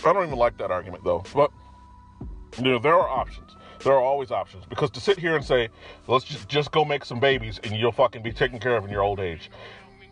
I 0.05 0.13
don't 0.13 0.27
even 0.27 0.39
like 0.39 0.57
that 0.59 0.71
argument 0.71 1.05
though, 1.05 1.25
but 1.35 1.51
you 2.59 2.65
know 2.65 2.79
there 2.79 2.95
are 2.95 3.09
options. 3.09 3.57
There 3.83 3.93
are 3.93 4.03
always 4.03 4.31
options 4.31 4.65
because 4.67 4.91
to 4.91 5.01
sit 5.01 5.19
here 5.19 5.35
and 5.35 5.45
say 5.45 5.69
let's 6.07 6.25
just 6.25 6.49
just 6.49 6.71
go 6.71 6.85
make 6.85 7.05
some 7.05 7.21
babies 7.21 7.61
and 7.65 7.75
you'll 7.75 7.93
fucking 7.93 8.23
be 8.23 8.33
taken 8.33 8.59
care 8.59 8.77
of 8.77 8.85
in 8.85 8.91
your 8.91 9.03
old 9.03 9.21
age. 9.21 9.51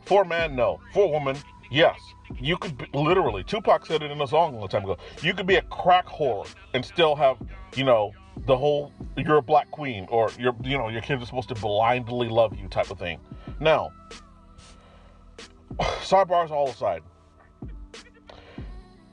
For 0.04 0.22
a 0.22 0.26
man, 0.26 0.56
no. 0.56 0.80
For 0.92 1.04
a 1.04 1.08
woman, 1.08 1.37
yes. 1.70 1.99
You 2.38 2.56
could 2.56 2.78
be, 2.78 2.87
literally. 2.94 3.44
Tupac 3.44 3.87
said 3.87 4.02
it 4.02 4.10
in 4.10 4.20
a 4.20 4.26
song 4.26 4.54
a 4.54 4.58
long 4.58 4.68
time 4.68 4.84
ago. 4.84 4.96
You 5.22 5.34
could 5.34 5.46
be 5.46 5.56
a 5.56 5.62
crack 5.62 6.06
whore 6.06 6.49
and 6.75 6.84
still 6.84 7.14
have 7.16 7.37
you 7.76 7.84
know 7.84 8.12
the 8.47 8.56
whole 8.56 8.92
you're 9.16 9.37
a 9.37 9.42
black 9.42 9.70
queen 9.70 10.06
or 10.11 10.30
you're 10.38 10.54
you 10.62 10.78
know 10.78 10.88
your 10.88 11.02
kids 11.02 11.23
are 11.23 11.26
supposed 11.26 11.49
to 11.49 11.54
blindly 11.54 12.28
love 12.28 12.56
you 12.59 12.68
type 12.68 12.90
of 12.90 12.99
thing. 12.99 13.18
Now, 13.59 13.92
sidebars 15.80 16.50
all 16.50 16.68
aside. 16.68 17.02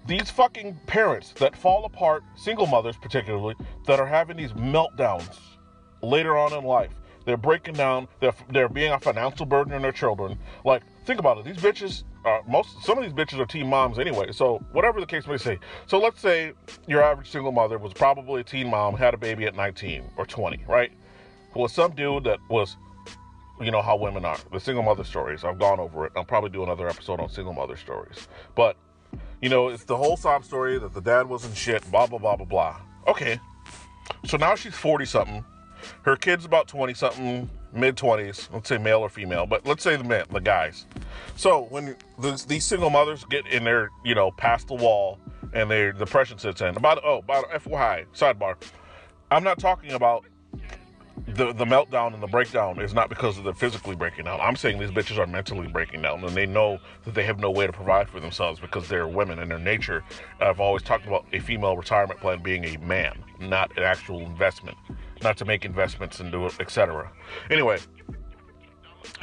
These 0.05 0.29
fucking 0.29 0.79
parents 0.87 1.33
that 1.33 1.55
fall 1.55 1.83
apart, 1.83 2.23
single 2.37 2.65
mothers 2.65 2.95
particularly, 2.95 3.55
that 3.87 3.99
are 3.99 4.05
having 4.05 4.37
these 4.37 4.53
meltdowns 4.53 5.37
later 6.01 6.37
on 6.37 6.53
in 6.53 6.63
life. 6.63 6.91
They're 7.25 7.35
breaking 7.35 7.73
down. 7.73 8.07
They're 8.21 8.33
they're 8.49 8.69
being 8.69 8.93
a 8.93 8.99
financial 8.99 9.45
burden 9.45 9.73
on 9.73 9.81
their 9.81 9.91
children. 9.91 10.39
Like 10.63 10.83
think 11.07 11.19
about 11.19 11.37
it. 11.39 11.45
These 11.45 11.57
bitches 11.57 12.03
uh, 12.27 12.41
most 12.45 12.83
some 12.83 12.97
of 12.97 13.03
these 13.03 13.13
bitches 13.13 13.39
are 13.39 13.45
teen 13.45 13.67
moms 13.67 13.97
anyway. 13.97 14.31
So 14.31 14.57
whatever 14.73 14.99
the 14.99 15.05
case 15.05 15.25
may 15.27 15.37
say. 15.37 15.59
So 15.85 15.97
let's 15.97 16.19
say 16.19 16.51
your 16.85 17.01
average 17.01 17.31
single 17.31 17.53
mother 17.53 17.77
was 17.77 17.93
probably 17.93 18.41
a 18.41 18.43
teen 18.43 18.69
mom, 18.69 18.95
had 18.95 19.13
a 19.13 19.17
baby 19.17 19.45
at 19.45 19.55
19 19.55 20.03
or 20.17 20.25
20, 20.25 20.65
right? 20.67 20.91
Was 21.55 21.71
some 21.71 21.91
dude 21.91 22.25
that 22.25 22.39
was, 22.49 22.75
you 23.61 23.71
know 23.71 23.81
how 23.81 23.95
women 23.95 24.25
are. 24.25 24.37
The 24.51 24.59
single 24.59 24.83
mother 24.83 25.05
stories. 25.05 25.43
I've 25.43 25.57
gone 25.57 25.79
over 25.79 26.05
it. 26.05 26.11
I'll 26.15 26.25
probably 26.25 26.49
do 26.49 26.63
another 26.63 26.87
episode 26.87 27.19
on 27.19 27.29
single 27.29 27.53
mother 27.53 27.77
stories. 27.77 28.27
But 28.55 28.75
you 29.41 29.49
know, 29.49 29.69
it's 29.69 29.85
the 29.85 29.95
whole 29.95 30.17
sob 30.17 30.43
story 30.43 30.77
that 30.79 30.93
the 30.93 31.01
dad 31.01 31.29
wasn't 31.29 31.55
shit. 31.55 31.89
Blah 31.89 32.07
blah 32.07 32.19
blah 32.19 32.35
blah 32.35 32.45
blah. 32.45 32.81
Okay. 33.07 33.39
So 34.25 34.35
now 34.35 34.55
she's 34.55 34.75
40 34.75 35.05
something. 35.05 35.45
Her 36.01 36.17
kid's 36.17 36.43
about 36.43 36.67
20 36.67 36.93
something 36.93 37.49
mid 37.73 37.95
20s, 37.95 38.51
let's 38.53 38.69
say 38.69 38.77
male 38.77 38.99
or 38.99 39.09
female, 39.09 39.45
but 39.45 39.65
let's 39.65 39.83
say 39.83 39.95
the 39.95 40.03
men, 40.03 40.25
the 40.31 40.39
guys. 40.39 40.85
So 41.35 41.63
when 41.69 41.95
the, 42.19 42.43
these 42.47 42.65
single 42.65 42.89
mothers 42.89 43.23
get 43.25 43.45
in 43.47 43.63
there, 43.63 43.89
you 44.03 44.15
know, 44.15 44.31
past 44.31 44.67
the 44.67 44.75
wall 44.75 45.19
and 45.53 45.69
their 45.69 45.91
depression 45.91 46.37
sets 46.37 46.61
in. 46.61 46.75
About 46.75 47.03
oh, 47.03 47.19
about 47.19 47.49
FYI, 47.49 48.05
sidebar. 48.13 48.55
I'm 49.31 49.43
not 49.43 49.59
talking 49.59 49.91
about 49.91 50.25
the 51.27 51.51
the 51.53 51.65
meltdown 51.65 52.13
and 52.13 52.21
the 52.21 52.27
breakdown 52.27 52.79
is 52.79 52.93
not 52.93 53.09
because 53.09 53.37
of 53.37 53.43
them 53.43 53.55
physically 53.55 53.95
breaking 53.95 54.25
down. 54.25 54.39
I'm 54.39 54.55
saying 54.55 54.79
these 54.79 54.91
bitches 54.91 55.17
are 55.17 55.27
mentally 55.27 55.67
breaking 55.67 56.01
down 56.01 56.23
and 56.23 56.35
they 56.35 56.45
know 56.45 56.79
that 57.05 57.13
they 57.13 57.23
have 57.23 57.39
no 57.39 57.51
way 57.51 57.65
to 57.65 57.73
provide 57.73 58.07
for 58.07 58.19
themselves 58.19 58.59
because 58.59 58.87
they're 58.87 59.07
women 59.07 59.39
and 59.39 59.49
their 59.49 59.59
nature. 59.59 60.03
I've 60.39 60.59
always 60.59 60.83
talked 60.83 61.05
about 61.07 61.25
a 61.33 61.39
female 61.39 61.75
retirement 61.75 62.19
plan 62.19 62.41
being 62.41 62.65
a 62.65 62.77
man, 62.77 63.23
not 63.39 63.75
an 63.77 63.83
actual 63.83 64.21
investment 64.21 64.77
not 65.23 65.37
to 65.37 65.45
make 65.45 65.65
investments 65.65 66.19
and 66.19 66.31
do 66.31 66.45
it, 66.45 66.59
etc. 66.59 67.11
Anyway, 67.49 67.77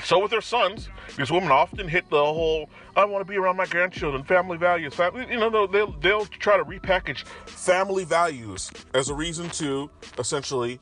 so 0.02 0.18
with 0.18 0.30
their 0.30 0.40
sons, 0.40 0.88
these 1.16 1.30
women 1.30 1.50
often 1.50 1.88
hit 1.88 2.08
the 2.10 2.16
whole 2.16 2.70
"I 2.96 3.04
want 3.04 3.26
to 3.26 3.30
be 3.30 3.36
around 3.36 3.56
my 3.56 3.66
grandchildren," 3.66 4.24
family 4.24 4.56
values. 4.56 4.94
Family, 4.94 5.26
you 5.30 5.38
know, 5.38 5.66
they'll 5.66 5.92
they'll 5.98 6.26
try 6.26 6.56
to 6.56 6.64
repackage 6.64 7.24
family 7.46 8.04
values 8.04 8.70
as 8.94 9.08
a 9.08 9.14
reason 9.14 9.48
to 9.50 9.90
essentially 10.18 10.80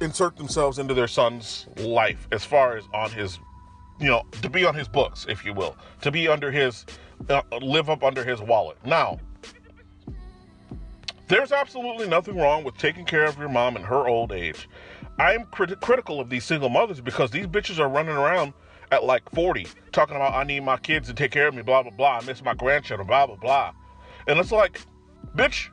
insert 0.00 0.36
themselves 0.36 0.78
into 0.78 0.94
their 0.94 1.08
son's 1.08 1.66
life, 1.78 2.28
as 2.32 2.44
far 2.44 2.76
as 2.76 2.84
on 2.92 3.10
his, 3.10 3.38
you 4.00 4.08
know, 4.08 4.22
to 4.42 4.50
be 4.50 4.64
on 4.64 4.74
his 4.74 4.88
books, 4.88 5.26
if 5.28 5.44
you 5.44 5.54
will, 5.54 5.76
to 6.02 6.10
be 6.10 6.28
under 6.28 6.50
his, 6.50 6.84
uh, 7.30 7.40
live 7.62 7.88
up 7.88 8.02
under 8.02 8.24
his 8.24 8.40
wallet. 8.40 8.76
Now, 8.84 9.18
There's 11.28 11.50
absolutely 11.50 12.08
nothing 12.08 12.36
wrong 12.36 12.62
with 12.62 12.76
taking 12.78 13.04
care 13.04 13.24
of 13.24 13.36
your 13.38 13.48
mom 13.48 13.76
in 13.76 13.82
her 13.82 14.06
old 14.06 14.30
age. 14.30 14.68
I'm 15.18 15.44
crit- 15.46 15.80
critical 15.80 16.20
of 16.20 16.30
these 16.30 16.44
single 16.44 16.68
mothers 16.68 17.00
because 17.00 17.30
these 17.30 17.46
bitches 17.46 17.80
are 17.80 17.88
running 17.88 18.14
around 18.14 18.52
at 18.92 19.02
like 19.02 19.28
40 19.30 19.66
talking 19.90 20.14
about 20.14 20.34
I 20.34 20.44
need 20.44 20.60
my 20.60 20.76
kids 20.76 21.08
to 21.08 21.14
take 21.14 21.32
care 21.32 21.48
of 21.48 21.54
me, 21.54 21.62
blah, 21.62 21.82
blah, 21.82 21.90
blah. 21.90 22.18
I 22.18 22.24
miss 22.24 22.44
my 22.44 22.54
grandchildren, 22.54 23.08
blah, 23.08 23.26
blah, 23.26 23.36
blah. 23.36 23.72
And 24.28 24.38
it's 24.38 24.52
like, 24.52 24.80
bitch, 25.34 25.68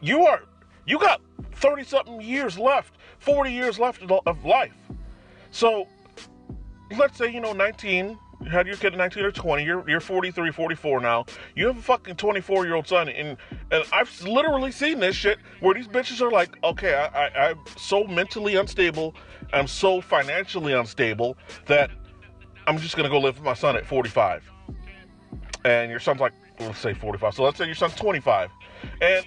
you 0.00 0.24
are, 0.24 0.42
you 0.86 1.00
got 1.00 1.20
30 1.54 1.84
something 1.84 2.20
years 2.20 2.56
left, 2.56 2.94
40 3.18 3.50
years 3.50 3.80
left 3.80 4.02
of 4.02 4.44
life. 4.44 4.74
So 5.50 5.88
let's 6.96 7.18
say, 7.18 7.32
you 7.32 7.40
know, 7.40 7.52
19, 7.52 8.18
had 8.50 8.66
your 8.66 8.76
kid 8.76 8.92
at 8.92 8.98
19 8.98 9.24
or 9.24 9.32
20, 9.32 9.64
you're, 9.64 9.88
you're 9.88 10.00
43, 10.00 10.50
44 10.50 11.00
now. 11.00 11.24
You 11.54 11.66
have 11.68 11.78
a 11.78 11.82
fucking 11.82 12.16
24 12.16 12.66
year 12.66 12.74
old 12.74 12.86
son. 12.86 13.08
And, 13.08 13.36
and 13.70 13.84
I've 13.92 14.22
literally 14.22 14.72
seen 14.72 15.00
this 15.00 15.16
shit 15.16 15.38
where 15.60 15.74
these 15.74 15.88
bitches 15.88 16.20
are 16.20 16.30
like, 16.30 16.56
okay, 16.64 16.94
I, 16.94 17.26
I, 17.26 17.50
I'm 17.50 17.58
so 17.76 18.04
mentally 18.04 18.56
unstable, 18.56 19.14
I'm 19.52 19.66
so 19.66 20.00
financially 20.00 20.72
unstable 20.72 21.36
that 21.66 21.90
I'm 22.66 22.78
just 22.78 22.94
to 22.96 23.08
go 23.08 23.18
live 23.18 23.36
with 23.36 23.44
my 23.44 23.54
son 23.54 23.76
at 23.76 23.86
45. 23.86 24.44
And 25.64 25.90
your 25.90 26.00
son's 26.00 26.20
like, 26.20 26.32
let's 26.60 26.78
say 26.78 26.94
45. 26.94 27.34
So 27.34 27.44
let's 27.44 27.58
say 27.58 27.66
your 27.66 27.74
son's 27.74 27.94
25. 27.94 28.50
And 29.00 29.24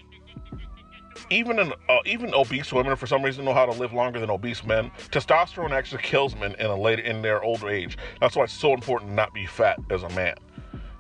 even 1.30 1.60
in, 1.60 1.74
uh, 1.90 1.98
even 2.06 2.34
obese 2.34 2.72
women, 2.72 2.96
for 2.96 3.08
some 3.08 3.24
reason, 3.24 3.46
know 3.46 3.54
how 3.54 3.66
to 3.66 3.72
live 3.72 3.94
longer 3.94 4.20
than 4.20 4.30
obese 4.30 4.64
men. 4.64 4.92
Testosterone 5.12 5.72
actually 5.72 6.04
kills 6.04 6.36
men 6.36 6.56
in 6.60 6.68
a 6.68 6.76
later 6.76 7.02
in 7.02 7.22
their 7.22 7.44
older 7.44 7.70
age. 7.70 7.98
That's 8.20 8.36
why 8.36 8.44
it's 8.44 8.54
so 8.54 8.74
important 8.74 9.12
to 9.12 9.16
not 9.16 9.34
be 9.34 9.46
fat 9.46 9.80
as 9.90 10.04
a 10.04 10.10
man. 10.10 10.36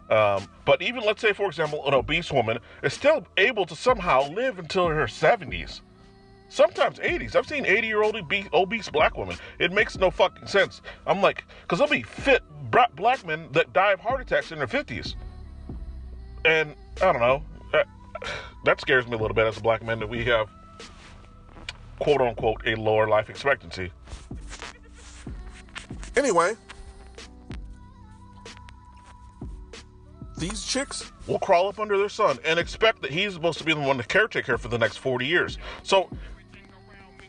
Um, 0.09 0.47
but 0.65 0.81
even 0.81 1.03
let's 1.03 1.21
say, 1.21 1.33
for 1.33 1.47
example, 1.47 1.87
an 1.87 1.93
obese 1.93 2.31
woman 2.31 2.59
is 2.83 2.93
still 2.93 3.25
able 3.37 3.65
to 3.65 3.75
somehow 3.75 4.29
live 4.29 4.59
until 4.59 4.87
her 4.87 5.05
70s, 5.05 5.81
sometimes 6.49 6.99
80s. 6.99 7.35
I've 7.35 7.47
seen 7.47 7.65
80 7.65 7.87
year 7.87 8.03
old 8.03 8.15
obese, 8.53 8.89
black 8.89 9.17
women. 9.17 9.37
It 9.59 9.71
makes 9.71 9.97
no 9.97 10.11
fucking 10.11 10.47
sense. 10.47 10.81
I'm 11.07 11.21
like, 11.21 11.43
because 11.63 11.79
there'll 11.79 11.91
be 11.91 12.03
fit 12.03 12.43
black 12.95 13.25
men 13.25 13.47
that 13.53 13.73
die 13.73 13.93
of 13.93 13.99
heart 13.99 14.21
attacks 14.21 14.51
in 14.51 14.59
their 14.59 14.67
50s. 14.67 15.15
And 16.43 16.75
I 17.01 17.11
don't 17.11 17.21
know 17.21 17.43
that 18.65 18.81
scares 18.81 19.05
me 19.07 19.13
a 19.13 19.17
little 19.17 19.35
bit 19.35 19.47
as 19.47 19.57
a 19.57 19.61
black 19.61 19.83
man 19.83 19.99
that 19.99 20.09
we 20.09 20.25
have 20.25 20.49
quote 21.99 22.21
unquote 22.21 22.61
a 22.65 22.75
lower 22.75 23.07
life 23.07 23.29
expectancy. 23.29 23.91
Anyway, 26.15 26.55
these 30.37 30.65
chicks 30.65 31.11
will 31.27 31.39
crawl 31.39 31.67
up 31.67 31.79
under 31.79 31.97
their 31.97 32.09
son 32.09 32.37
and 32.45 32.59
expect 32.59 33.01
that 33.01 33.11
he's 33.11 33.33
supposed 33.33 33.57
to 33.57 33.63
be 33.63 33.73
the 33.73 33.79
one 33.79 33.97
to 33.97 34.03
caretake 34.03 34.45
her 34.45 34.57
for 34.57 34.67
the 34.67 34.77
next 34.77 34.97
40 34.97 35.25
years. 35.25 35.57
So 35.83 36.09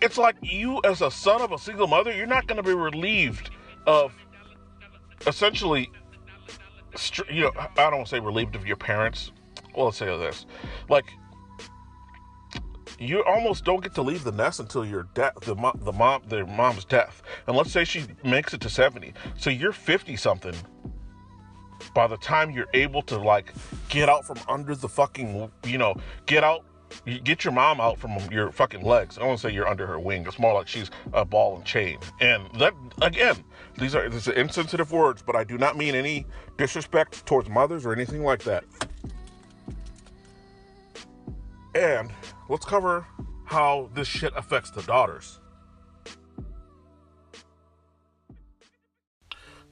it's 0.02 0.19
like 0.19 0.37
you, 0.43 0.81
as 0.85 1.02
a 1.02 1.11
son 1.11 1.40
of 1.40 1.52
a 1.52 1.59
single 1.59 1.87
mother, 1.87 2.12
you're 2.12 2.26
not 2.26 2.47
going 2.47 2.57
to 2.57 2.62
be 2.62 2.75
relieved 2.75 3.50
of 3.87 4.12
essentially, 5.26 5.90
you 7.31 7.43
know, 7.43 7.52
I 7.57 7.69
don't 7.76 7.95
want 7.95 8.07
to 8.07 8.11
say 8.11 8.21
relieved 8.21 8.57
of 8.57 8.66
your 8.66 8.76
parents. 8.76 9.33
Well, 9.75 9.87
let's 9.87 9.99
say 9.99 10.07
this. 10.07 10.47
Like, 10.88 11.07
you 12.98 13.22
almost 13.24 13.64
don't 13.64 13.82
get 13.82 13.94
to 13.94 14.02
leave 14.02 14.24
the 14.24 14.32
nest 14.32 14.60
until 14.60 14.84
your 14.84 15.04
death, 15.14 15.34
the 15.42 15.54
mom, 15.54 15.78
the 15.82 15.92
mom, 15.92 16.22
their 16.28 16.46
mom's 16.46 16.84
death. 16.84 17.22
And 17.46 17.56
let's 17.56 17.70
say 17.70 17.84
she 17.84 18.04
makes 18.24 18.54
it 18.54 18.60
to 18.62 18.70
70, 18.70 19.12
so 19.36 19.50
you're 19.50 19.72
50 19.72 20.16
something. 20.16 20.54
By 21.94 22.06
the 22.06 22.16
time 22.16 22.50
you're 22.50 22.68
able 22.74 23.02
to 23.02 23.18
like 23.18 23.52
get 23.88 24.08
out 24.08 24.24
from 24.24 24.38
under 24.48 24.74
the 24.74 24.88
fucking, 24.88 25.50
you 25.64 25.78
know, 25.78 25.94
get 26.26 26.42
out, 26.42 26.64
get 27.24 27.44
your 27.44 27.52
mom 27.52 27.80
out 27.80 27.98
from 27.98 28.16
your 28.30 28.50
fucking 28.50 28.82
legs. 28.82 29.16
I 29.16 29.20
don't 29.20 29.28
want 29.28 29.40
to 29.40 29.48
say 29.48 29.54
you're 29.54 29.68
under 29.68 29.87
her 29.87 29.98
wing. 29.98 30.26
It's 30.26 30.38
more 30.38 30.54
like 30.54 30.68
she's 30.68 30.90
a 31.12 31.24
ball 31.24 31.56
and 31.56 31.64
chain. 31.64 31.98
And 32.20 32.48
that 32.59 32.74
again, 33.02 33.37
these 33.78 33.94
are 33.94 34.09
these 34.09 34.28
are 34.28 34.32
insensitive 34.32 34.92
words, 34.92 35.22
but 35.22 35.37
I 35.37 35.44
do 35.44 35.59
not 35.59 35.76
mean 35.76 35.94
any 35.94 36.26
disrespect 36.56 37.26
towards 37.26 37.48
mothers 37.48 37.85
or 37.85 37.92
anything 37.92 38.22
like 38.22 38.42
that. 38.44 38.64
And 41.76 42.10
let's 42.48 42.64
cover 42.64 43.06
how 43.44 43.90
this 43.92 44.08
shit 44.08 44.32
affects 44.34 44.70
the 44.70 44.80
daughters. 44.84 45.40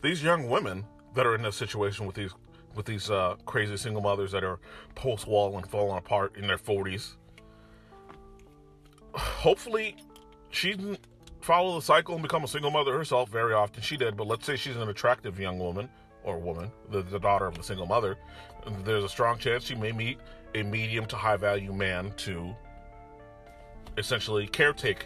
These 0.02 0.22
young 0.22 0.50
women 0.50 0.84
that 1.14 1.24
are 1.24 1.34
in 1.34 1.40
this 1.40 1.56
situation 1.56 2.04
with 2.04 2.14
these 2.14 2.32
with 2.74 2.84
these 2.84 3.08
uh, 3.08 3.36
crazy 3.46 3.78
single 3.78 4.02
mothers 4.02 4.32
that 4.32 4.44
are 4.44 4.58
post 4.94 5.26
wall 5.26 5.56
and 5.56 5.66
falling 5.66 5.96
apart 5.96 6.36
in 6.36 6.46
their 6.46 6.58
40s. 6.58 7.14
Hopefully, 9.14 9.96
she 10.50 10.72
didn't 10.72 11.06
follow 11.40 11.76
the 11.76 11.82
cycle 11.82 12.14
and 12.14 12.22
become 12.22 12.44
a 12.44 12.48
single 12.48 12.70
mother 12.70 12.92
herself. 12.92 13.30
Very 13.30 13.54
often 13.54 13.80
she 13.80 13.96
did, 13.96 14.14
but 14.14 14.26
let's 14.26 14.44
say 14.44 14.56
she's 14.56 14.76
an 14.76 14.88
attractive 14.90 15.38
young 15.38 15.58
woman 15.58 15.88
or 16.22 16.38
woman, 16.38 16.70
the, 16.90 17.02
the 17.02 17.18
daughter 17.18 17.46
of 17.46 17.56
a 17.56 17.62
single 17.62 17.86
mother. 17.86 18.18
There's 18.84 19.04
a 19.04 19.08
strong 19.08 19.38
chance 19.38 19.64
she 19.64 19.76
may 19.76 19.92
meet 19.92 20.18
a 20.54 20.62
medium 20.62 21.06
to 21.06 21.16
high 21.16 21.36
value 21.36 21.72
man 21.72 22.12
to 22.18 22.54
essentially 23.96 24.46
caretake 24.46 25.02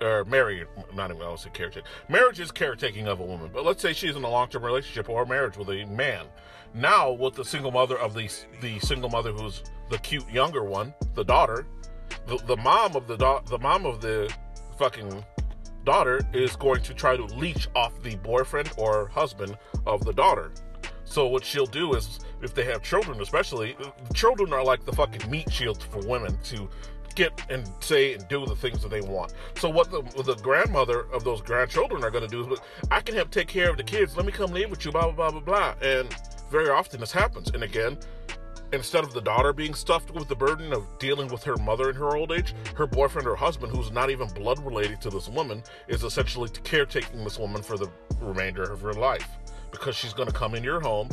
or 0.00 0.24
marry, 0.24 0.64
not 0.94 1.10
even 1.10 1.22
I 1.22 1.30
would 1.30 1.38
say 1.38 1.50
caretake. 1.50 1.84
Marriage 2.08 2.40
is 2.40 2.50
caretaking 2.50 3.06
of 3.06 3.20
a 3.20 3.24
woman, 3.24 3.50
but 3.52 3.64
let's 3.64 3.80
say 3.80 3.92
she's 3.92 4.16
in 4.16 4.24
a 4.24 4.28
long-term 4.28 4.64
relationship 4.64 5.08
or 5.08 5.24
marriage 5.24 5.56
with 5.56 5.68
a 5.68 5.84
man. 5.86 6.26
Now, 6.74 7.12
with 7.12 7.34
the 7.34 7.44
single 7.44 7.70
mother 7.70 7.98
of 7.98 8.14
the 8.14 8.28
the 8.60 8.78
single 8.80 9.10
mother 9.10 9.30
who's 9.32 9.62
the 9.90 9.98
cute 9.98 10.28
younger 10.30 10.64
one, 10.64 10.94
the 11.14 11.24
daughter, 11.24 11.66
the, 12.26 12.38
the 12.46 12.56
mom 12.56 12.96
of 12.96 13.06
the 13.06 13.16
da- 13.16 13.42
the 13.42 13.58
mom 13.58 13.86
of 13.86 14.00
the 14.00 14.32
fucking 14.78 15.24
daughter 15.84 16.20
is 16.32 16.56
going 16.56 16.82
to 16.82 16.94
try 16.94 17.16
to 17.16 17.24
leech 17.36 17.68
off 17.74 17.92
the 18.02 18.16
boyfriend 18.16 18.72
or 18.78 19.08
husband 19.08 19.56
of 19.86 20.04
the 20.04 20.12
daughter. 20.12 20.50
So 21.04 21.26
what 21.26 21.44
she'll 21.44 21.66
do 21.66 21.94
is, 21.94 22.20
if 22.42 22.54
they 22.54 22.64
have 22.64 22.82
children, 22.82 23.20
especially, 23.20 23.76
children 24.14 24.52
are 24.52 24.64
like 24.64 24.84
the 24.84 24.92
fucking 24.92 25.30
meat 25.30 25.52
shields 25.52 25.84
for 25.84 25.98
women 26.06 26.38
to 26.44 26.68
get 27.14 27.32
and 27.50 27.68
say 27.80 28.14
and 28.14 28.26
do 28.28 28.46
the 28.46 28.56
things 28.56 28.82
that 28.82 28.88
they 28.88 29.00
want. 29.00 29.34
So 29.56 29.68
what 29.68 29.90
the 29.90 30.02
the 30.22 30.34
grandmother 30.36 31.06
of 31.12 31.24
those 31.24 31.42
grandchildren 31.42 32.02
are 32.04 32.10
going 32.10 32.28
to 32.28 32.30
do 32.30 32.52
is, 32.52 32.60
I 32.90 33.00
can 33.00 33.14
help 33.14 33.30
take 33.30 33.48
care 33.48 33.70
of 33.70 33.76
the 33.76 33.84
kids. 33.84 34.16
Let 34.16 34.26
me 34.26 34.32
come 34.32 34.52
live 34.52 34.70
with 34.70 34.84
you. 34.84 34.92
Blah 34.92 35.10
blah 35.10 35.30
blah 35.30 35.40
blah 35.40 35.40
blah. 35.40 35.74
And 35.86 36.14
very 36.50 36.70
often 36.70 37.00
this 37.00 37.12
happens. 37.12 37.50
And 37.50 37.62
again, 37.62 37.98
instead 38.72 39.04
of 39.04 39.12
the 39.12 39.20
daughter 39.20 39.52
being 39.52 39.74
stuffed 39.74 40.10
with 40.12 40.28
the 40.28 40.36
burden 40.36 40.72
of 40.72 40.86
dealing 40.98 41.28
with 41.28 41.44
her 41.44 41.56
mother 41.58 41.90
in 41.90 41.96
her 41.96 42.16
old 42.16 42.32
age, 42.32 42.54
her 42.74 42.86
boyfriend 42.86 43.28
or 43.28 43.36
husband, 43.36 43.74
who's 43.74 43.90
not 43.90 44.10
even 44.10 44.28
blood 44.28 44.58
related 44.64 45.00
to 45.02 45.10
this 45.10 45.28
woman, 45.28 45.62
is 45.88 46.04
essentially 46.04 46.48
caretaking 46.64 47.22
this 47.24 47.38
woman 47.38 47.62
for 47.62 47.76
the 47.76 47.88
remainder 48.20 48.62
of 48.62 48.80
her 48.80 48.94
life 48.94 49.28
because 49.72 49.96
she's 49.96 50.12
going 50.12 50.28
to 50.28 50.34
come 50.34 50.54
in 50.54 50.62
your 50.62 50.80
home, 50.80 51.08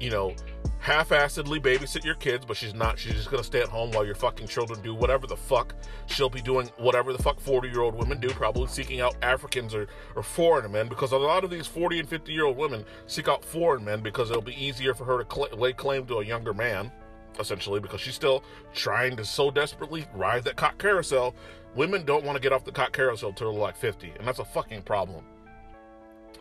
you 0.00 0.10
know, 0.10 0.34
half-assedly 0.80 1.60
babysit 1.60 2.04
your 2.04 2.14
kids, 2.14 2.44
but 2.46 2.56
she's 2.56 2.74
not. 2.74 2.98
She's 2.98 3.12
just 3.12 3.30
gonna 3.30 3.44
stay 3.44 3.60
at 3.60 3.68
home 3.68 3.90
while 3.92 4.04
your 4.04 4.14
fucking 4.14 4.48
children 4.48 4.80
do 4.80 4.94
whatever 4.94 5.26
the 5.26 5.36
fuck. 5.36 5.74
She'll 6.06 6.30
be 6.30 6.40
doing 6.40 6.70
whatever 6.78 7.12
the 7.12 7.22
fuck 7.22 7.38
40-year-old 7.38 7.94
women 7.94 8.18
do, 8.18 8.30
probably 8.30 8.66
seeking 8.66 9.00
out 9.00 9.14
Africans 9.22 9.74
or, 9.74 9.88
or 10.16 10.22
foreign 10.22 10.72
men, 10.72 10.88
because 10.88 11.12
a 11.12 11.18
lot 11.18 11.44
of 11.44 11.50
these 11.50 11.66
40 11.66 12.00
and 12.00 12.08
50-year-old 12.08 12.56
women 12.56 12.84
seek 13.06 13.28
out 13.28 13.44
foreign 13.44 13.84
men 13.84 14.00
because 14.00 14.30
it'll 14.30 14.42
be 14.42 14.64
easier 14.64 14.94
for 14.94 15.04
her 15.04 15.22
to 15.22 15.34
cl- 15.34 15.50
lay 15.56 15.74
claim 15.74 16.06
to 16.06 16.16
a 16.16 16.24
younger 16.24 16.54
man, 16.54 16.90
essentially, 17.38 17.78
because 17.78 18.00
she's 18.00 18.14
still 18.14 18.42
trying 18.72 19.16
to 19.16 19.24
so 19.24 19.50
desperately 19.50 20.06
ride 20.14 20.44
that 20.44 20.56
cock 20.56 20.78
carousel. 20.78 21.34
Women 21.76 22.04
don't 22.04 22.24
want 22.24 22.36
to 22.36 22.42
get 22.42 22.52
off 22.52 22.64
the 22.64 22.72
cock 22.72 22.92
carousel 22.92 23.28
until 23.28 23.52
they're 23.52 23.60
like 23.60 23.76
50, 23.76 24.14
and 24.18 24.26
that's 24.26 24.38
a 24.38 24.44
fucking 24.44 24.82
problem. 24.82 25.24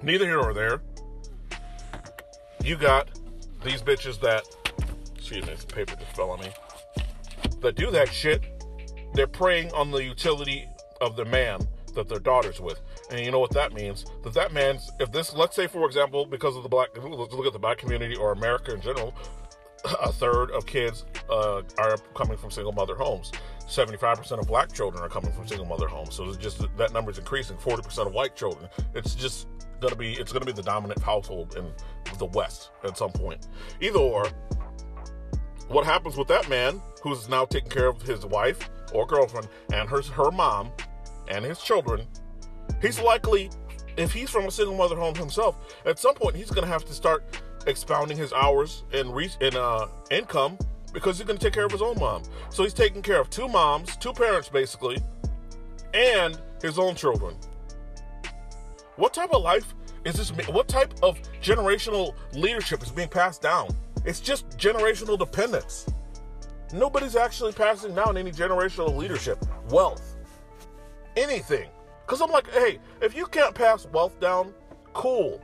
Neither 0.01 0.25
here 0.25 0.41
nor 0.41 0.53
there. 0.53 0.81
You 2.63 2.75
got 2.75 3.09
these 3.63 3.81
bitches 3.81 4.19
that, 4.21 4.43
excuse 5.15 5.45
me, 5.45 5.53
the 5.53 5.65
paper 5.67 5.95
just 5.95 6.15
fell 6.15 6.31
on 6.31 6.39
me, 6.41 6.51
that 7.61 7.75
do 7.75 7.91
that 7.91 8.11
shit, 8.13 8.43
they're 9.13 9.27
preying 9.27 9.71
on 9.73 9.91
the 9.91 10.03
utility 10.03 10.67
of 11.01 11.15
the 11.15 11.25
man 11.25 11.59
that 11.95 12.07
their 12.07 12.19
daughter's 12.19 12.59
with. 12.59 12.81
And 13.09 13.19
you 13.19 13.31
know 13.31 13.39
what 13.39 13.51
that 13.51 13.73
means? 13.73 14.05
That 14.23 14.33
that 14.33 14.53
man's, 14.53 14.91
if 14.99 15.11
this, 15.11 15.33
let's 15.33 15.55
say 15.55 15.67
for 15.67 15.85
example, 15.85 16.25
because 16.25 16.55
of 16.55 16.63
the 16.63 16.69
black, 16.69 16.89
let's 16.95 17.33
look 17.33 17.47
at 17.47 17.53
the 17.53 17.59
black 17.59 17.77
community 17.77 18.15
or 18.15 18.31
America 18.31 18.73
in 18.73 18.81
general, 18.81 19.13
a 20.01 20.11
third 20.11 20.51
of 20.51 20.65
kids 20.65 21.05
uh, 21.29 21.61
are 21.77 21.97
coming 22.15 22.37
from 22.37 22.51
single 22.51 22.73
mother 22.73 22.95
homes. 22.95 23.31
75% 23.67 24.39
of 24.39 24.47
black 24.47 24.73
children 24.73 25.03
are 25.03 25.09
coming 25.09 25.31
from 25.31 25.47
single 25.47 25.65
mother 25.65 25.87
homes. 25.87 26.15
So 26.15 26.27
it's 26.27 26.37
just 26.37 26.65
that 26.77 26.91
number 26.91 27.11
is 27.11 27.19
increasing. 27.19 27.57
40% 27.57 28.07
of 28.07 28.13
white 28.13 28.35
children. 28.35 28.67
It's 28.95 29.15
just 29.15 29.47
gonna 29.79 29.95
be 29.95 30.13
it's 30.13 30.31
gonna 30.31 30.45
be 30.45 30.51
the 30.51 30.63
dominant 30.63 31.01
household 31.01 31.55
in 31.57 31.71
the 32.17 32.25
West 32.25 32.71
at 32.83 32.97
some 32.97 33.11
point. 33.11 33.47
Either 33.81 33.99
or, 33.99 34.27
what 35.67 35.85
happens 35.85 36.17
with 36.17 36.27
that 36.27 36.49
man 36.49 36.81
who's 37.03 37.29
now 37.29 37.45
taking 37.45 37.69
care 37.69 37.87
of 37.87 38.01
his 38.01 38.25
wife 38.25 38.69
or 38.93 39.05
girlfriend 39.05 39.47
and 39.71 39.89
her 39.89 40.01
her 40.01 40.31
mom 40.31 40.71
and 41.29 41.45
his 41.45 41.59
children? 41.59 42.07
He's 42.81 42.99
likely, 42.99 43.49
if 43.97 44.11
he's 44.11 44.29
from 44.29 44.45
a 44.45 44.51
single 44.51 44.75
mother 44.75 44.95
home 44.95 45.15
himself, 45.15 45.57
at 45.85 45.99
some 45.99 46.15
point 46.15 46.35
he's 46.35 46.49
gonna 46.49 46.67
have 46.67 46.85
to 46.85 46.93
start 46.93 47.23
expounding 47.67 48.17
his 48.17 48.33
hours 48.33 48.83
and 48.93 49.13
re- 49.13 49.29
in 49.41 49.55
uh, 49.55 49.87
income 50.11 50.57
because 50.93 51.17
he's 51.17 51.27
to 51.27 51.37
take 51.37 51.53
care 51.53 51.65
of 51.65 51.71
his 51.71 51.81
own 51.81 51.97
mom. 51.99 52.23
So 52.49 52.63
he's 52.63 52.73
taking 52.73 53.01
care 53.01 53.19
of 53.19 53.29
two 53.29 53.47
moms, 53.47 53.95
two 53.97 54.13
parents 54.13 54.49
basically, 54.49 54.97
and 55.93 56.39
his 56.61 56.79
own 56.79 56.95
children. 56.95 57.35
What 58.99 59.13
type 59.13 59.31
of 59.31 59.41
life 59.41 59.75
is 60.03 60.15
this? 60.15 60.29
What 60.49 60.67
type 60.67 60.93
of 61.01 61.17
generational 61.41 62.13
leadership 62.33 62.83
is 62.83 62.91
being 62.91 63.07
passed 63.07 63.41
down? 63.41 63.69
It's 64.03 64.19
just 64.19 64.49
generational 64.57 65.17
dependence. 65.17 65.85
Nobody's 66.73 67.15
actually 67.15 67.53
passing 67.53 67.95
down 67.95 68.17
any 68.17 68.29
generational 68.29 68.93
leadership, 68.93 69.39
wealth, 69.69 70.17
anything. 71.15 71.69
Because 72.05 72.19
I'm 72.19 72.29
like, 72.29 72.51
hey, 72.51 72.79
if 73.01 73.15
you 73.15 73.25
can't 73.27 73.55
pass 73.55 73.85
wealth 73.85 74.19
down, 74.19 74.53
cool. 74.91 75.41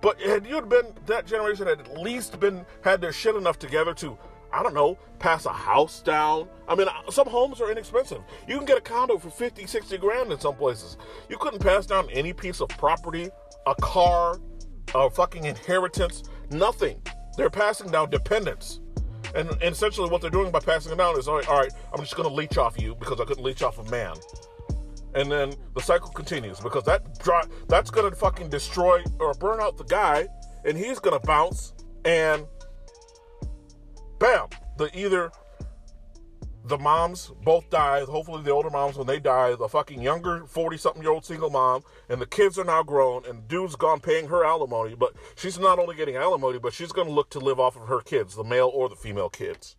But 0.00 0.20
had 0.20 0.44
you 0.44 0.60
been 0.60 0.92
that 1.06 1.28
generation 1.28 1.68
had 1.68 1.78
at 1.78 1.96
least 1.96 2.40
been 2.40 2.66
had 2.82 3.00
their 3.00 3.12
shit 3.12 3.36
enough 3.36 3.60
together 3.60 3.94
to, 3.94 4.18
I 4.52 4.62
don't 4.62 4.74
know, 4.74 4.98
pass 5.18 5.46
a 5.46 5.52
house 5.52 6.02
down. 6.02 6.48
I 6.68 6.74
mean, 6.74 6.88
uh, 6.88 7.10
some 7.10 7.28
homes 7.28 7.60
are 7.60 7.70
inexpensive. 7.70 8.20
You 8.48 8.56
can 8.56 8.66
get 8.66 8.78
a 8.78 8.80
condo 8.80 9.18
for 9.18 9.30
50, 9.30 9.66
60 9.66 9.98
grand 9.98 10.32
in 10.32 10.40
some 10.40 10.54
places. 10.54 10.96
You 11.28 11.38
couldn't 11.38 11.60
pass 11.60 11.86
down 11.86 12.08
any 12.10 12.32
piece 12.32 12.60
of 12.60 12.68
property, 12.70 13.30
a 13.66 13.74
car, 13.76 14.38
a 14.94 15.10
fucking 15.10 15.44
inheritance, 15.44 16.24
nothing. 16.50 17.00
They're 17.36 17.50
passing 17.50 17.90
down 17.90 18.10
dependence. 18.10 18.80
And, 19.34 19.48
and 19.48 19.62
essentially, 19.62 20.10
what 20.10 20.20
they're 20.20 20.30
doing 20.30 20.50
by 20.50 20.60
passing 20.60 20.92
it 20.92 20.96
down 20.98 21.16
is, 21.18 21.28
all 21.28 21.36
right, 21.36 21.48
all 21.48 21.58
right 21.60 21.72
I'm 21.92 22.00
just 22.00 22.16
going 22.16 22.28
to 22.28 22.34
leech 22.34 22.58
off 22.58 22.80
you 22.80 22.96
because 22.96 23.20
I 23.20 23.24
couldn't 23.24 23.44
leech 23.44 23.62
off 23.62 23.78
a 23.78 23.84
man 23.90 24.16
and 25.14 25.30
then 25.30 25.52
the 25.74 25.80
cycle 25.80 26.10
continues 26.10 26.60
because 26.60 26.84
that 26.84 27.18
dry, 27.18 27.42
that's 27.68 27.90
gonna 27.90 28.14
fucking 28.14 28.48
destroy 28.48 29.02
or 29.18 29.34
burn 29.34 29.60
out 29.60 29.76
the 29.76 29.84
guy, 29.84 30.28
and 30.64 30.76
he's 30.76 30.98
gonna 30.98 31.20
bounce, 31.20 31.72
and 32.04 32.46
bam, 34.20 34.46
the 34.76 34.96
either 34.96 35.32
the 36.66 36.78
moms 36.78 37.32
both 37.42 37.68
die. 37.70 38.04
Hopefully, 38.04 38.42
the 38.44 38.52
older 38.52 38.70
moms 38.70 38.96
when 38.96 39.06
they 39.06 39.18
die, 39.18 39.56
the 39.56 39.68
fucking 39.68 40.00
younger 40.00 40.46
forty-something 40.46 41.02
year 41.02 41.10
old 41.10 41.24
single 41.24 41.50
mom, 41.50 41.82
and 42.08 42.20
the 42.20 42.26
kids 42.26 42.58
are 42.58 42.64
now 42.64 42.84
grown, 42.84 43.24
and 43.26 43.48
dude's 43.48 43.74
gone 43.74 43.98
paying 43.98 44.28
her 44.28 44.44
alimony, 44.44 44.94
but 44.94 45.14
she's 45.34 45.58
not 45.58 45.80
only 45.80 45.96
getting 45.96 46.14
alimony, 46.14 46.60
but 46.60 46.72
she's 46.72 46.92
gonna 46.92 47.10
look 47.10 47.30
to 47.30 47.40
live 47.40 47.58
off 47.58 47.76
of 47.76 47.88
her 47.88 48.00
kids, 48.00 48.36
the 48.36 48.44
male 48.44 48.70
or 48.72 48.88
the 48.88 48.94
female 48.94 49.28
kids. 49.28 49.74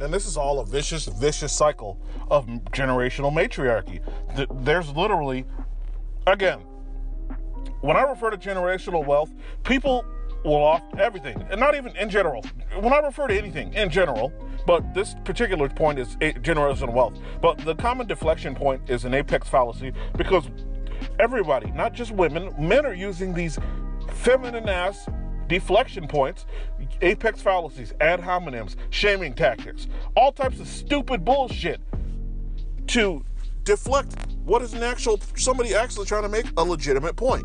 and 0.00 0.14
this 0.14 0.26
is 0.26 0.36
all 0.36 0.60
a 0.60 0.64
vicious, 0.64 1.06
vicious 1.06 1.52
cycle 1.52 2.00
of 2.30 2.46
generational 2.70 3.32
matriarchy. 3.32 4.00
There's 4.62 4.90
literally, 4.90 5.44
again, 6.26 6.60
when 7.80 7.96
I 7.96 8.02
refer 8.02 8.30
to 8.30 8.36
generational 8.36 9.04
wealth, 9.04 9.32
people 9.64 10.04
will 10.48 10.64
off 10.64 10.82
everything, 10.98 11.40
and 11.50 11.60
not 11.60 11.74
even 11.74 11.96
in 11.96 12.10
general. 12.10 12.44
When 12.80 12.92
I 12.92 12.98
refer 12.98 13.28
to 13.28 13.36
anything 13.36 13.72
in 13.74 13.90
general, 13.90 14.32
but 14.66 14.94
this 14.94 15.14
particular 15.24 15.68
point 15.68 15.98
is 15.98 16.16
generational 16.16 16.92
wealth. 16.92 17.18
But 17.40 17.58
the 17.58 17.74
common 17.74 18.06
deflection 18.06 18.54
point 18.54 18.82
is 18.88 19.04
an 19.04 19.14
apex 19.14 19.48
fallacy 19.48 19.92
because 20.16 20.48
everybody, 21.18 21.70
not 21.72 21.92
just 21.92 22.12
women, 22.12 22.54
men 22.58 22.84
are 22.84 22.94
using 22.94 23.32
these 23.34 23.58
feminine 24.12 24.68
ass 24.68 25.08
deflection 25.48 26.06
points, 26.06 26.44
apex 27.00 27.40
fallacies, 27.40 27.92
ad 28.00 28.20
hominems, 28.20 28.76
shaming 28.90 29.34
tactics, 29.34 29.86
all 30.14 30.32
types 30.32 30.60
of 30.60 30.68
stupid 30.68 31.24
bullshit 31.24 31.80
to 32.88 33.24
deflect 33.64 34.14
what 34.44 34.62
is 34.62 34.72
an 34.74 34.82
actual 34.82 35.20
somebody 35.36 35.74
actually 35.74 36.06
trying 36.06 36.22
to 36.22 36.28
make 36.28 36.46
a 36.56 36.62
legitimate 36.62 37.16
point. 37.16 37.44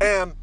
And 0.00 0.34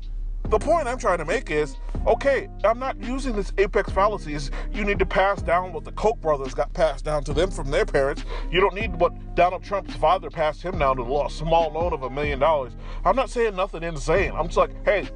the 0.51 0.59
point 0.59 0.85
I'm 0.85 0.97
trying 0.97 1.17
to 1.19 1.25
make 1.25 1.49
is 1.49 1.77
okay, 2.05 2.49
I'm 2.65 2.77
not 2.77 3.01
using 3.01 3.35
this 3.35 3.53
apex 3.57 3.89
fallacies. 3.91 4.51
You 4.73 4.83
need 4.83 4.99
to 4.99 5.05
pass 5.05 5.41
down 5.41 5.71
what 5.71 5.85
the 5.85 5.93
Koch 5.93 6.19
brothers 6.19 6.53
got 6.53 6.73
passed 6.73 7.05
down 7.05 7.23
to 7.25 7.33
them 7.33 7.49
from 7.49 7.71
their 7.71 7.85
parents. 7.85 8.25
You 8.51 8.59
don't 8.59 8.75
need 8.75 8.93
what 8.95 9.13
Donald 9.35 9.63
Trump's 9.63 9.95
father 9.95 10.29
passed 10.29 10.61
him 10.61 10.77
down 10.77 10.97
to 10.97 11.03
a 11.03 11.29
small 11.29 11.71
loan 11.71 11.93
of 11.93 12.03
a 12.03 12.09
million 12.09 12.39
dollars. 12.39 12.73
I'm 13.05 13.15
not 13.15 13.29
saying 13.29 13.55
nothing 13.55 13.83
insane. 13.83 14.33
I'm 14.35 14.47
just 14.47 14.57
like, 14.57 14.71
hey, 14.83 15.07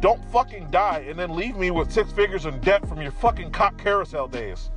don't 0.00 0.22
fucking 0.30 0.70
die 0.70 1.06
and 1.08 1.18
then 1.18 1.34
leave 1.34 1.56
me 1.56 1.70
with 1.70 1.90
six 1.90 2.12
figures 2.12 2.44
in 2.44 2.60
debt 2.60 2.86
from 2.86 3.00
your 3.00 3.12
fucking 3.12 3.50
cock 3.52 3.78
carousel 3.78 4.28
days. 4.28 4.70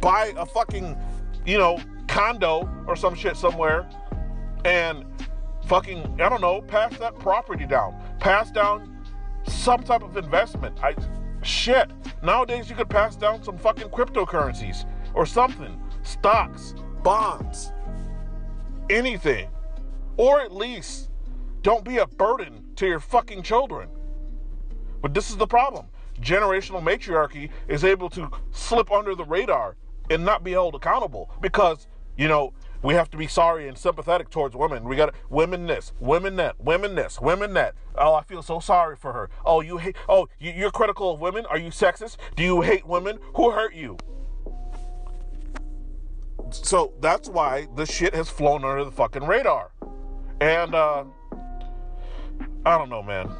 Buy 0.00 0.32
a 0.36 0.44
fucking, 0.44 0.96
you 1.46 1.58
know, 1.58 1.80
condo 2.06 2.68
or 2.86 2.96
some 2.96 3.14
shit 3.14 3.36
somewhere 3.36 3.88
and 4.64 5.04
fucking, 5.66 6.20
I 6.20 6.28
don't 6.28 6.40
know, 6.40 6.60
pass 6.60 6.96
that 6.98 7.18
property 7.18 7.66
down. 7.66 7.94
Pass 8.18 8.50
down 8.50 9.04
some 9.46 9.82
type 9.82 10.02
of 10.02 10.16
investment. 10.16 10.78
I 10.82 10.94
shit. 11.42 11.90
Nowadays 12.22 12.68
you 12.68 12.76
could 12.76 12.90
pass 12.90 13.16
down 13.16 13.42
some 13.42 13.56
fucking 13.58 13.88
cryptocurrencies 13.88 14.84
or 15.14 15.24
something. 15.24 15.80
Stocks, 16.02 16.74
bonds, 17.02 17.72
anything. 18.90 19.48
Or 20.16 20.40
at 20.40 20.52
least 20.52 21.10
don't 21.62 21.84
be 21.84 21.98
a 21.98 22.06
burden 22.06 22.64
to 22.76 22.86
your 22.86 23.00
fucking 23.00 23.42
children. 23.42 23.88
But 25.00 25.14
this 25.14 25.30
is 25.30 25.36
the 25.36 25.46
problem. 25.46 25.86
Generational 26.20 26.82
matriarchy 26.82 27.50
is 27.68 27.84
able 27.84 28.10
to 28.10 28.28
slip 28.50 28.90
under 28.90 29.14
the 29.14 29.24
radar 29.24 29.76
and 30.10 30.24
not 30.24 30.42
be 30.42 30.52
held 30.52 30.74
accountable 30.74 31.30
because, 31.40 31.86
you 32.16 32.26
know, 32.26 32.52
we 32.82 32.94
have 32.94 33.10
to 33.10 33.16
be 33.16 33.26
sorry 33.26 33.68
and 33.68 33.76
sympathetic 33.76 34.30
towards 34.30 34.54
women. 34.54 34.84
We 34.84 34.96
got 34.96 35.14
women 35.28 35.66
this, 35.66 35.92
women 35.98 36.36
that, 36.36 36.60
women 36.60 36.94
this, 36.94 37.20
women 37.20 37.54
that. 37.54 37.74
Oh, 37.96 38.14
I 38.14 38.22
feel 38.22 38.42
so 38.42 38.60
sorry 38.60 38.96
for 38.96 39.12
her. 39.12 39.30
Oh, 39.44 39.60
you 39.60 39.78
hate. 39.78 39.96
Oh, 40.08 40.28
you're 40.38 40.70
critical 40.70 41.14
of 41.14 41.20
women. 41.20 41.46
Are 41.46 41.58
you 41.58 41.70
sexist? 41.70 42.16
Do 42.36 42.42
you 42.42 42.60
hate 42.60 42.86
women? 42.86 43.18
Who 43.34 43.50
hurt 43.50 43.74
you? 43.74 43.96
So 46.50 46.92
that's 47.00 47.28
why 47.28 47.68
this 47.76 47.90
shit 47.90 48.14
has 48.14 48.28
flown 48.28 48.64
under 48.64 48.84
the 48.84 48.92
fucking 48.92 49.24
radar. 49.24 49.72
And 50.40 50.74
uh, 50.74 51.04
I 52.64 52.78
don't 52.78 52.88
know, 52.88 53.02
man. 53.02 53.30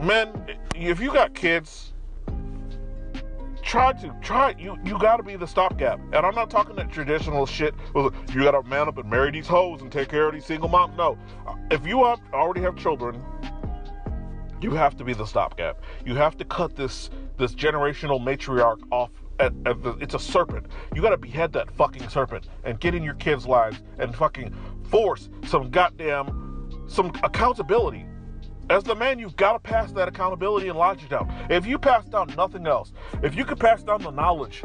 Men, 0.00 0.56
if 0.74 1.00
you 1.00 1.12
got 1.12 1.34
kids, 1.34 1.92
try 3.68 3.92
to 3.92 4.14
try 4.22 4.54
you 4.58 4.78
you 4.82 4.98
got 4.98 5.18
to 5.18 5.22
be 5.22 5.36
the 5.36 5.46
stopgap. 5.46 6.00
And 6.00 6.26
i'm 6.26 6.34
not 6.34 6.48
talking 6.48 6.74
that 6.76 6.90
traditional 6.90 7.44
shit 7.44 7.74
you 7.94 8.42
got 8.42 8.52
to 8.52 8.62
man 8.62 8.88
up 8.88 8.96
and 8.96 9.08
marry 9.10 9.30
these 9.30 9.46
hoes 9.46 9.82
and 9.82 9.92
take 9.92 10.08
care 10.08 10.26
of 10.26 10.32
these 10.34 10.46
single 10.46 10.70
moms 10.70 10.96
no. 10.96 11.18
Uh, 11.46 11.54
if 11.70 11.86
you 11.86 12.02
have, 12.04 12.18
already 12.32 12.62
have 12.62 12.76
children 12.76 13.22
you 14.60 14.70
have 14.72 14.96
to 14.96 15.04
be 15.04 15.12
the 15.12 15.24
stopgap. 15.24 15.80
You 16.04 16.14
have 16.16 16.36
to 16.38 16.44
cut 16.44 16.76
this 16.76 17.10
this 17.36 17.54
generational 17.54 18.20
matriarch 18.20 18.80
off 18.90 19.10
at, 19.38 19.52
at 19.66 19.82
the, 19.84 19.92
it's 20.00 20.14
a 20.14 20.18
serpent. 20.18 20.66
You 20.94 21.02
got 21.02 21.10
to 21.10 21.16
behead 21.16 21.52
that 21.52 21.70
fucking 21.70 22.08
serpent 22.08 22.48
and 22.64 22.80
get 22.80 22.94
in 22.94 23.02
your 23.02 23.14
kids 23.14 23.46
lives 23.46 23.80
and 23.98 24.16
fucking 24.16 24.52
force 24.90 25.28
some 25.46 25.70
goddamn 25.70 26.70
some 26.88 27.12
accountability 27.22 28.06
as 28.70 28.84
the 28.84 28.94
man, 28.94 29.18
you've 29.18 29.36
got 29.36 29.52
to 29.52 29.58
pass 29.58 29.92
that 29.92 30.08
accountability 30.08 30.68
and 30.68 30.78
logic 30.78 31.08
down. 31.08 31.32
If 31.48 31.66
you 31.66 31.78
pass 31.78 32.04
down 32.06 32.32
nothing 32.36 32.66
else, 32.66 32.92
if 33.22 33.34
you 33.34 33.44
could 33.44 33.58
pass 33.58 33.82
down 33.82 34.02
the 34.02 34.10
knowledge 34.10 34.62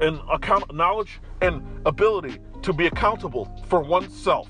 and 0.00 0.20
account 0.30 0.74
knowledge 0.74 1.20
and 1.40 1.62
ability 1.86 2.38
to 2.62 2.72
be 2.72 2.86
accountable 2.86 3.48
for 3.66 3.80
oneself, 3.80 4.48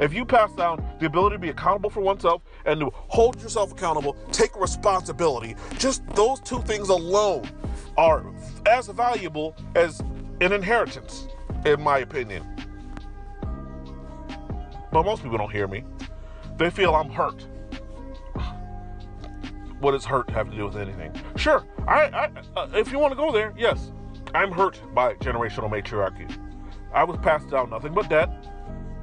if 0.00 0.14
you 0.14 0.24
pass 0.24 0.50
down 0.54 0.82
the 0.98 1.06
ability 1.06 1.36
to 1.36 1.38
be 1.38 1.50
accountable 1.50 1.90
for 1.90 2.00
oneself 2.00 2.42
and 2.64 2.80
to 2.80 2.90
hold 2.94 3.40
yourself 3.42 3.72
accountable, 3.72 4.16
take 4.32 4.58
responsibility, 4.58 5.54
just 5.78 6.06
those 6.14 6.40
two 6.40 6.62
things 6.62 6.88
alone 6.88 7.44
are 7.98 8.24
as 8.64 8.88
valuable 8.88 9.54
as 9.74 10.00
an 10.40 10.52
inheritance, 10.52 11.28
in 11.66 11.82
my 11.82 11.98
opinion. 11.98 12.46
But 14.90 15.04
most 15.04 15.22
people 15.22 15.36
don't 15.36 15.52
hear 15.52 15.68
me. 15.68 15.84
They 16.56 16.70
feel 16.70 16.94
I'm 16.94 17.10
hurt 17.10 17.46
what 19.80 19.92
does 19.92 20.04
hurt 20.04 20.30
have 20.30 20.50
to 20.50 20.56
do 20.56 20.66
with 20.66 20.76
anything? 20.76 21.12
Sure, 21.36 21.66
I, 21.88 22.02
I 22.08 22.30
uh, 22.56 22.68
if 22.74 22.92
you 22.92 22.98
want 22.98 23.12
to 23.12 23.16
go 23.16 23.32
there, 23.32 23.52
yes, 23.56 23.92
I'm 24.34 24.52
hurt 24.52 24.80
by 24.94 25.14
generational 25.14 25.70
matriarchy. 25.70 26.26
I 26.94 27.04
was 27.04 27.18
passed 27.18 27.50
down 27.50 27.70
nothing 27.70 27.94
but 27.94 28.08
debt, 28.08 28.30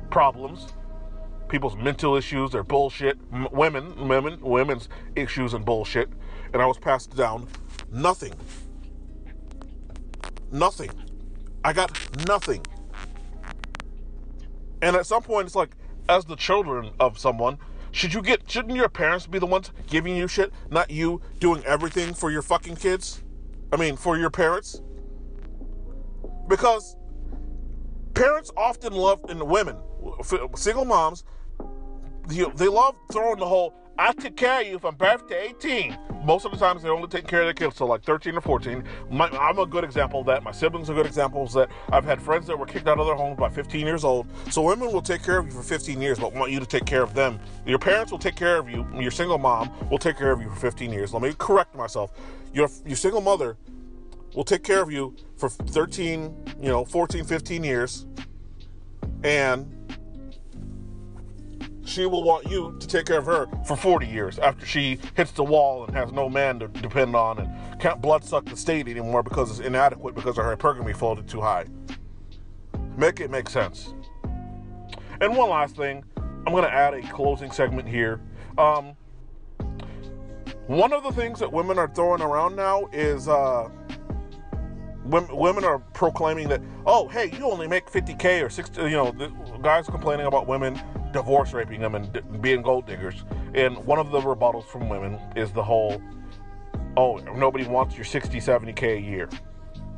problems, 0.10 0.68
people's 1.48 1.76
mental 1.76 2.16
issues, 2.16 2.52
their 2.52 2.64
bullshit, 2.64 3.18
m- 3.34 3.48
women, 3.52 4.08
women, 4.08 4.40
women's 4.42 4.90
issues 5.16 5.54
and 5.54 5.66
bullshit, 5.66 6.10
and 6.54 6.62
I 6.62 6.66
was 6.66 6.78
passed 6.78 7.16
down 7.16 7.48
nothing. 7.92 8.34
Nothing. 10.52 10.92
I 11.64 11.74
got 11.74 11.92
nothing. 12.28 12.66
And 14.82 14.96
at 14.96 15.06
some 15.06 15.24
point, 15.24 15.48
it's 15.48 15.56
like, 15.56 15.72
as 16.08 16.26
the 16.26 16.36
children 16.36 16.92
of 17.00 17.18
someone, 17.18 17.58
should 17.98 18.14
you 18.14 18.22
get 18.22 18.50
shouldn't 18.50 18.76
your 18.76 18.90
parents 18.90 19.26
be 19.26 19.40
the 19.40 19.46
ones 19.48 19.72
giving 19.88 20.16
you 20.16 20.28
shit, 20.28 20.54
not 20.70 20.92
you 20.92 21.20
doing 21.40 21.64
everything 21.66 22.14
for 22.14 22.30
your 22.30 22.44
fucking 22.44 22.76
kids? 22.76 23.24
I 23.74 23.78
mean, 23.78 23.98
for 23.98 24.18
your 24.18 24.30
parents? 24.30 24.84
Because 26.48 26.96
parents 28.14 28.52
often 28.56 28.94
love 28.94 29.26
and 29.30 29.42
women, 29.42 29.78
single 30.56 30.86
moms, 30.86 31.24
they 32.28 32.68
love 32.68 32.96
throwing 33.12 33.40
the 33.40 33.48
whole 33.48 33.74
I 34.00 34.12
took 34.14 34.36
care 34.36 34.62
of 34.62 34.68
you 34.68 34.78
from 34.78 34.96
birth 34.96 35.28
to 35.28 35.36
18. 35.36 35.98
Most 36.24 36.46
of 36.46 36.52
the 36.52 36.58
times 36.58 36.84
they 36.84 36.90
only 36.90 37.08
take 37.08 37.26
care 37.26 37.42
of 37.42 37.46
their 37.48 37.54
kids 37.54 37.78
till 37.78 37.88
like 37.88 38.04
13 38.04 38.36
or 38.36 38.42
14. 38.42 38.84
My, 39.10 39.28
I'm 39.30 39.58
a 39.58 39.66
good 39.66 39.84
example 39.84 40.20
of 40.20 40.28
that. 40.28 40.44
My 40.44 40.52
siblings 40.52 40.88
are 40.90 40.94
good 40.94 41.08
examples 41.08 41.54
that 41.54 41.70
I've 41.92 42.06
had 42.06 42.22
friends 42.22 42.46
that 42.48 42.60
were 42.60 42.68
kicked 42.68 42.88
out 42.88 43.00
of 43.00 43.08
their 43.08 43.16
homes 43.16 43.40
by 43.40 43.50
15 43.50 43.88
years 43.88 44.04
old. 44.04 44.28
So 44.52 44.62
women 44.62 44.92
will 44.92 45.02
take 45.02 45.24
care 45.24 45.40
of 45.40 45.48
you 45.48 45.52
for 45.52 45.64
15 45.64 46.00
years, 46.00 46.20
but 46.20 46.32
want 46.34 46.52
you 46.52 46.60
to 46.60 46.66
take 46.66 46.86
care 46.86 47.02
of 47.02 47.16
them. 47.16 47.40
Your 47.66 47.80
parents 47.80 48.12
will 48.12 48.20
take 48.20 48.36
care 48.36 48.58
of 48.58 48.70
you. 48.70 48.86
Your 48.94 49.10
single 49.10 49.40
mom 49.40 49.72
will 49.90 49.98
take 49.98 50.18
care 50.18 50.32
of 50.32 50.42
you 50.42 50.50
for 50.50 50.58
15 50.58 50.94
years. 50.94 51.12
Let 51.12 51.24
me 51.24 51.34
correct 51.36 51.74
myself. 51.74 52.12
Your 52.54 52.70
your 52.86 52.98
single 52.98 53.22
mother 53.22 53.58
will 54.36 54.44
take 54.44 54.64
care 54.64 54.82
of 54.82 54.92
you 54.92 55.16
for 55.38 55.50
13, 55.50 56.36
you 56.62 56.70
know, 56.70 56.86
14, 56.86 57.26
15 57.26 57.64
years. 57.64 58.06
And 59.24 59.77
she 61.88 62.06
will 62.06 62.24
want 62.24 62.50
you 62.50 62.76
to 62.80 62.88
take 62.88 63.06
care 63.06 63.20
of 63.20 63.26
her 63.26 63.48
for 63.66 63.78
40 63.78 64.06
years 64.06 64.38
after 64.40 64.66
she 64.66 65.00
hits 65.16 65.32
the 65.32 65.44
wall 65.44 65.86
and 65.86 65.96
has 65.96 66.12
no 66.12 66.28
man 66.28 66.60
to 66.60 66.68
depend 66.68 67.16
on 67.16 67.40
and 67.40 67.80
can't 67.80 68.02
blood 68.02 68.24
suck 68.24 68.46
the 68.46 68.58
state 68.58 68.88
anymore 68.90 69.24
because 69.24 69.50
it's 69.50 69.66
inadequate 69.66 70.14
because 70.14 70.38
of 70.38 70.44
her 70.44 70.58
hypergamy 70.58 70.96
folded 70.96 71.28
too 71.30 71.40
high. 71.40 71.66
Make 72.98 73.22
it 73.22 73.32
make 73.32 73.50
sense. 73.50 73.94
And 75.22 75.36
one 75.36 75.50
last 75.50 75.78
thing, 75.78 76.04
I'm 76.18 76.52
going 76.52 76.64
to 76.64 76.72
add 76.72 76.94
a 76.94 77.02
closing 77.14 77.52
segment 77.52 77.88
here. 77.88 78.22
Um, 78.58 78.96
one 80.68 80.92
of 80.92 81.04
the 81.04 81.12
things 81.12 81.40
that 81.40 81.52
women 81.52 81.80
are 81.80 81.88
throwing 81.88 82.22
around 82.22 82.58
now 82.58 82.88
is 82.92 83.30
uh, 83.30 83.70
women 85.06 85.64
are 85.64 85.80
proclaiming 85.94 86.50
that, 86.50 86.62
oh, 86.86 87.08
hey, 87.08 87.32
you 87.38 87.50
only 87.50 87.68
make 87.68 87.90
50K 87.90 88.44
or 88.44 88.50
60, 88.50 88.82
you 88.84 88.90
know, 88.90 89.12
guys 89.62 89.88
complaining 89.88 90.26
about 90.26 90.48
women 90.48 90.80
divorce 91.12 91.54
raping 91.54 91.82
them 91.82 91.96
and 91.96 92.42
being 92.42 92.62
gold 92.62 92.86
diggers. 92.86 93.24
And 93.54 93.78
one 93.86 94.00
of 94.00 94.12
the 94.12 94.20
rebuttals 94.20 94.66
from 94.66 94.90
women 94.90 95.20
is 95.36 95.52
the 95.52 95.64
whole, 95.64 96.02
oh, 96.96 97.18
nobody 97.36 97.66
wants 97.66 97.96
your 97.96 98.06
60, 98.06 98.40
70K 98.40 98.98
a 98.98 99.02
year, 99.02 99.30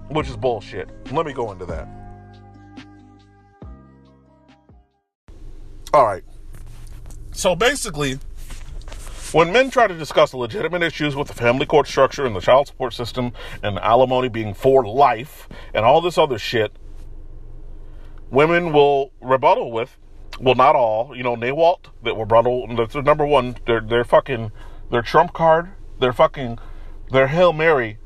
which 0.10 0.28
is 0.30 0.38
bullshit. 0.38 0.90
Let 1.12 1.26
me 1.26 1.34
go 1.34 1.52
into 1.52 1.66
that. 1.66 1.88
All 5.94 6.06
right. 6.06 6.24
So 7.32 7.56
basically, 7.56 8.20
when 9.32 9.52
men 9.52 9.70
try 9.70 9.88
to 9.88 9.94
discuss 9.96 10.34
legitimate 10.34 10.82
issues 10.82 11.16
with 11.16 11.28
the 11.28 11.36
family 11.36 11.66
court 11.66 11.88
structure 11.88 12.26
and 12.26 12.36
the 12.36 12.42
child 12.42 12.68
support 12.68 12.94
system 12.94 13.32
and 13.62 13.78
alimony 13.80 14.28
being 14.28 14.54
for 14.54 14.86
life 14.86 15.48
and 15.74 15.86
all 15.86 16.02
this 16.02 16.18
other 16.18 16.40
shit, 16.40 16.76
women 18.32 18.74
will 18.74 19.12
rebuttal 19.22 19.72
with, 19.72 19.99
well, 20.40 20.56
not 20.56 20.76
all, 20.76 21.16
you 21.16 21.24
know, 21.24 21.36
NAWALT, 21.36 21.90
that 22.04 22.16
rebuttal, 22.16 22.68
that's 22.76 22.94
their 22.94 23.04
number 23.04 23.26
one, 23.26 23.58
they're, 23.66 23.82
they're 23.82 24.04
fucking, 24.04 24.52
their 24.92 25.02
trump 25.02 25.34
card, 25.34 25.70
their 26.00 26.14
fucking, 26.14 26.60
their 27.12 27.28
Hail 27.28 27.54
Mary, 27.54 27.98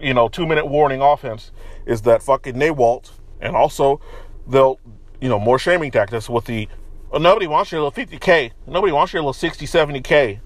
you 0.00 0.14
know, 0.14 0.28
two 0.28 0.46
minute 0.46 0.66
warning 0.66 1.00
offense 1.00 1.50
is 1.86 2.02
that 2.02 2.22
fucking 2.22 2.54
NAWALT. 2.54 3.10
And 3.40 3.56
also, 3.56 4.00
they'll, 4.46 4.78
you 5.20 5.28
know, 5.28 5.38
more 5.38 5.58
shaming 5.58 5.90
tactics 5.90 6.28
with 6.28 6.44
the, 6.44 6.68
well, 7.10 7.20
nobody 7.20 7.46
wants 7.46 7.72
your 7.72 7.82
little 7.82 8.04
50K. 8.04 8.52
Nobody 8.66 8.92
wants 8.92 9.12
your 9.12 9.22
little 9.22 9.32
60, 9.32 9.66
70K. 9.66 10.40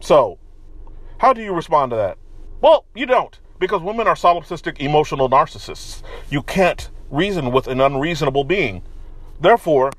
So, 0.00 0.38
how 1.18 1.32
do 1.32 1.42
you 1.42 1.54
respond 1.54 1.90
to 1.90 1.96
that? 1.96 2.18
Well, 2.60 2.84
you 2.94 3.06
don't, 3.06 3.38
because 3.58 3.80
women 3.82 4.06
are 4.06 4.14
solipsistic 4.14 4.80
emotional 4.80 5.30
narcissists. 5.30 6.02
You 6.30 6.42
can't 6.42 6.90
reason 7.10 7.52
with 7.52 7.68
an 7.68 7.80
unreasonable 7.80 8.44
being. 8.44 8.82
Therefore, 9.40 9.92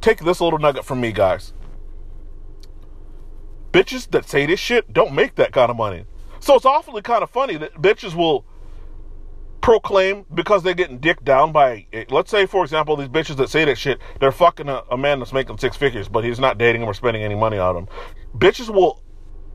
take 0.00 0.20
this 0.20 0.40
little 0.40 0.58
nugget 0.58 0.84
from 0.84 1.00
me, 1.00 1.12
guys. 1.12 1.52
Bitches 3.72 4.10
that 4.10 4.28
say 4.28 4.46
this 4.46 4.60
shit 4.60 4.92
don't 4.92 5.14
make 5.14 5.36
that 5.36 5.52
kind 5.52 5.70
of 5.70 5.76
money. 5.76 6.04
So 6.40 6.56
it's 6.56 6.64
awfully 6.64 7.02
kind 7.02 7.22
of 7.22 7.30
funny 7.30 7.56
that 7.58 7.74
bitches 7.74 8.14
will 8.14 8.44
proclaim 9.60 10.24
because 10.32 10.62
they're 10.62 10.74
getting 10.74 10.98
dicked 10.98 11.24
down 11.24 11.52
by, 11.52 11.86
let's 12.08 12.30
say, 12.30 12.46
for 12.46 12.64
example, 12.64 12.96
these 12.96 13.08
bitches 13.08 13.36
that 13.36 13.50
say 13.50 13.64
that 13.66 13.76
shit, 13.76 14.00
they're 14.18 14.32
fucking 14.32 14.68
a, 14.68 14.82
a 14.90 14.96
man 14.96 15.18
that's 15.18 15.32
making 15.32 15.58
six 15.58 15.76
figures, 15.76 16.08
but 16.08 16.24
he's 16.24 16.40
not 16.40 16.58
dating 16.58 16.80
them 16.80 16.90
or 16.90 16.94
spending 16.94 17.22
any 17.22 17.34
money 17.34 17.58
on 17.58 17.74
them. 17.74 17.88
Bitches 18.36 18.72
will 18.72 19.02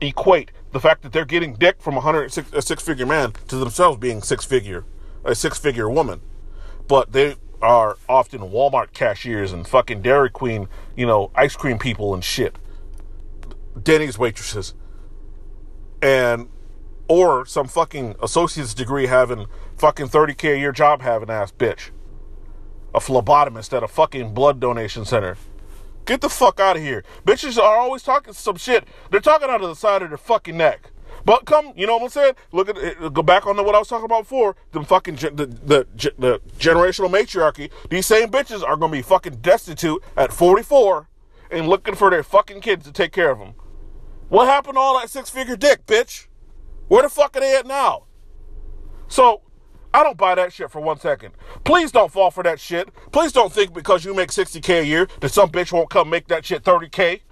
equate 0.00 0.52
the 0.72 0.80
fact 0.80 1.02
that 1.02 1.12
they're 1.12 1.24
getting 1.24 1.54
dick 1.54 1.82
from 1.82 1.96
a 1.96 2.00
hundred 2.00 2.32
six, 2.32 2.52
a 2.52 2.62
six 2.62 2.82
figure 2.82 3.06
man 3.06 3.32
to 3.48 3.56
themselves 3.56 3.98
being 3.98 4.22
six 4.22 4.44
figure 4.44 4.84
a 5.26 5.34
six 5.34 5.58
figure 5.58 5.90
woman, 5.90 6.20
but 6.88 7.12
they 7.12 7.34
are 7.66 7.98
often 8.08 8.40
Walmart 8.40 8.92
cashiers 8.92 9.52
and 9.52 9.66
fucking 9.66 10.02
Dairy 10.02 10.30
Queen, 10.30 10.68
you 10.96 11.06
know, 11.06 11.30
ice 11.34 11.56
cream 11.56 11.78
people 11.78 12.14
and 12.14 12.24
shit, 12.24 12.56
Denny's 13.80 14.18
waitresses, 14.18 14.74
and 16.00 16.48
or 17.08 17.44
some 17.46 17.66
fucking 17.66 18.16
associate's 18.22 18.74
degree 18.74 19.06
having 19.06 19.46
fucking 19.76 20.08
30k 20.08 20.54
a 20.54 20.58
year 20.58 20.72
job 20.72 21.02
having 21.02 21.30
ass 21.30 21.52
bitch, 21.52 21.90
a 22.94 23.00
phlebotomist 23.00 23.76
at 23.76 23.82
a 23.82 23.88
fucking 23.88 24.32
blood 24.32 24.60
donation 24.60 25.04
center 25.04 25.36
Get 26.06 26.20
the 26.20 26.28
fuck 26.28 26.60
out 26.60 26.76
of 26.76 26.82
here. 26.82 27.04
Bitches 27.26 27.58
are 27.58 27.76
always 27.76 28.04
talking 28.04 28.32
some 28.32 28.56
shit. 28.56 28.84
They're 29.10 29.20
talking 29.20 29.50
out 29.50 29.60
of 29.60 29.68
the 29.68 29.74
side 29.74 30.02
of 30.02 30.10
their 30.10 30.18
fucking 30.18 30.56
neck. 30.56 30.92
But 31.26 31.44
come, 31.44 31.72
you 31.74 31.88
know 31.88 31.96
what 31.96 32.04
I'm 32.04 32.08
saying? 32.10 32.34
Look 32.52 32.68
at 32.68 33.12
go 33.12 33.20
back 33.20 33.48
on 33.48 33.56
what 33.56 33.74
I 33.74 33.78
was 33.80 33.88
talking 33.88 34.04
about 34.04 34.22
before. 34.22 34.54
The 34.70 34.84
fucking 34.84 35.16
the, 35.16 35.46
the 35.46 35.86
the 36.18 36.40
generational 36.56 37.10
matriarchy. 37.10 37.68
These 37.90 38.06
same 38.06 38.28
bitches 38.28 38.62
are 38.62 38.76
gonna 38.76 38.92
be 38.92 39.02
fucking 39.02 39.38
destitute 39.42 40.04
at 40.16 40.32
44 40.32 41.08
and 41.50 41.68
looking 41.68 41.96
for 41.96 42.10
their 42.10 42.22
fucking 42.22 42.60
kids 42.60 42.84
to 42.86 42.92
take 42.92 43.10
care 43.10 43.32
of 43.32 43.40
them. 43.40 43.54
What 44.28 44.46
happened 44.46 44.76
to 44.76 44.80
all 44.80 45.00
that 45.00 45.10
six 45.10 45.28
figure 45.28 45.56
dick, 45.56 45.84
bitch? 45.84 46.28
Where 46.86 47.02
the 47.02 47.08
fuck 47.08 47.36
are 47.36 47.40
they 47.40 47.56
at 47.56 47.66
now? 47.66 48.04
So 49.08 49.42
I 49.92 50.04
don't 50.04 50.16
buy 50.16 50.36
that 50.36 50.52
shit 50.52 50.70
for 50.70 50.80
one 50.80 51.00
second. 51.00 51.34
Please 51.64 51.90
don't 51.90 52.12
fall 52.12 52.30
for 52.30 52.44
that 52.44 52.60
shit. 52.60 52.88
Please 53.10 53.32
don't 53.32 53.52
think 53.52 53.74
because 53.74 54.04
you 54.04 54.14
make 54.14 54.30
60K 54.30 54.82
a 54.82 54.86
year 54.86 55.08
that 55.20 55.30
some 55.30 55.50
bitch 55.50 55.72
won't 55.72 55.90
come 55.90 56.08
make 56.08 56.28
that 56.28 56.44
shit 56.44 56.62
30K. 56.62 57.22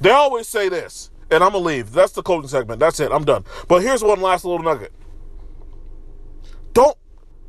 They 0.00 0.10
always 0.10 0.48
say 0.48 0.70
this, 0.70 1.10
and 1.32 1.42
I'm 1.42 1.52
gonna 1.52 1.64
leave. 1.64 1.92
That's 1.92 2.12
the 2.12 2.22
closing 2.22 2.48
segment. 2.48 2.80
That's 2.80 3.00
it. 3.00 3.10
I'm 3.10 3.24
done. 3.24 3.44
But 3.68 3.82
here's 3.82 4.02
one 4.02 4.20
last 4.20 4.44
little 4.44 4.62
nugget. 4.62 4.92
Don't 6.72 6.96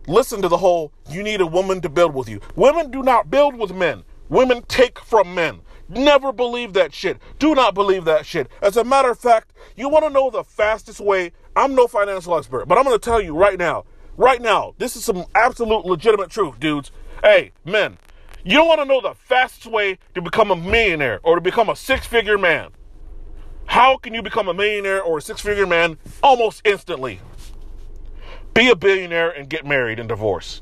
listen 0.08 0.42
to 0.42 0.48
the 0.48 0.58
whole 0.58 0.92
you 1.10 1.24
need 1.24 1.42
a 1.42 1.48
woman 1.48 1.82
to 1.82 1.90
build 1.90 2.14
with 2.14 2.30
you. 2.30 2.42
Women 2.56 2.92
do 2.92 3.04
not 3.04 3.30
build 3.30 3.56
with 3.56 3.74
men. 3.74 4.04
Women 4.30 4.64
take 4.68 5.00
from 5.00 5.36
men. 5.36 5.62
Never 5.90 6.32
believe 6.32 6.74
that 6.74 6.94
shit. 6.94 7.20
Do 7.40 7.54
not 7.54 7.76
believe 7.76 8.06
that 8.06 8.26
shit. 8.26 8.50
As 8.62 8.78
a 8.78 8.84
matter 8.84 9.12
of 9.12 9.20
fact, 9.20 9.54
you 9.76 9.90
want 9.90 10.06
to 10.06 10.10
know 10.10 10.30
the 10.30 10.44
fastest 10.44 11.00
way 11.00 11.32
I'm 11.56 11.76
no 11.76 11.88
financial 11.88 12.38
expert, 12.38 12.68
but 12.68 12.78
I'm 12.78 12.84
going 12.84 12.98
to 12.98 13.04
tell 13.04 13.22
you 13.22 13.36
right 13.36 13.60
now, 13.60 13.86
right 14.18 14.42
now, 14.42 14.74
this 14.78 14.96
is 14.96 15.04
some 15.04 15.26
absolute 15.36 15.86
legitimate 15.86 16.32
truth, 16.32 16.60
dudes. 16.60 16.92
Hey, 17.22 17.52
men, 17.64 17.98
you 18.44 18.58
don't 18.58 18.68
want 18.68 18.82
to 18.82 18.86
know 18.86 19.02
the 19.02 19.14
fastest 19.14 19.68
way 19.68 20.00
to 20.16 20.22
become 20.22 20.52
a 20.52 20.56
millionaire 20.56 21.20
or 21.24 21.36
to 21.36 21.42
become 21.42 21.70
a 21.70 21.76
six 21.76 22.08
figure 22.08 22.38
man. 22.38 22.72
How 23.74 23.98
can 23.98 24.14
you 24.14 24.22
become 24.22 24.48
a 24.48 24.54
millionaire 24.54 25.02
or 25.02 25.18
a 25.18 25.22
six 25.24 25.42
figure 25.42 25.66
man 25.66 25.98
almost 26.22 26.62
instantly? 26.64 27.20
Be 28.54 28.70
a 28.70 28.76
billionaire 28.76 29.32
and 29.32 29.50
get 29.50 29.66
married 29.66 29.98
and 29.98 30.08
divorced. 30.08 30.62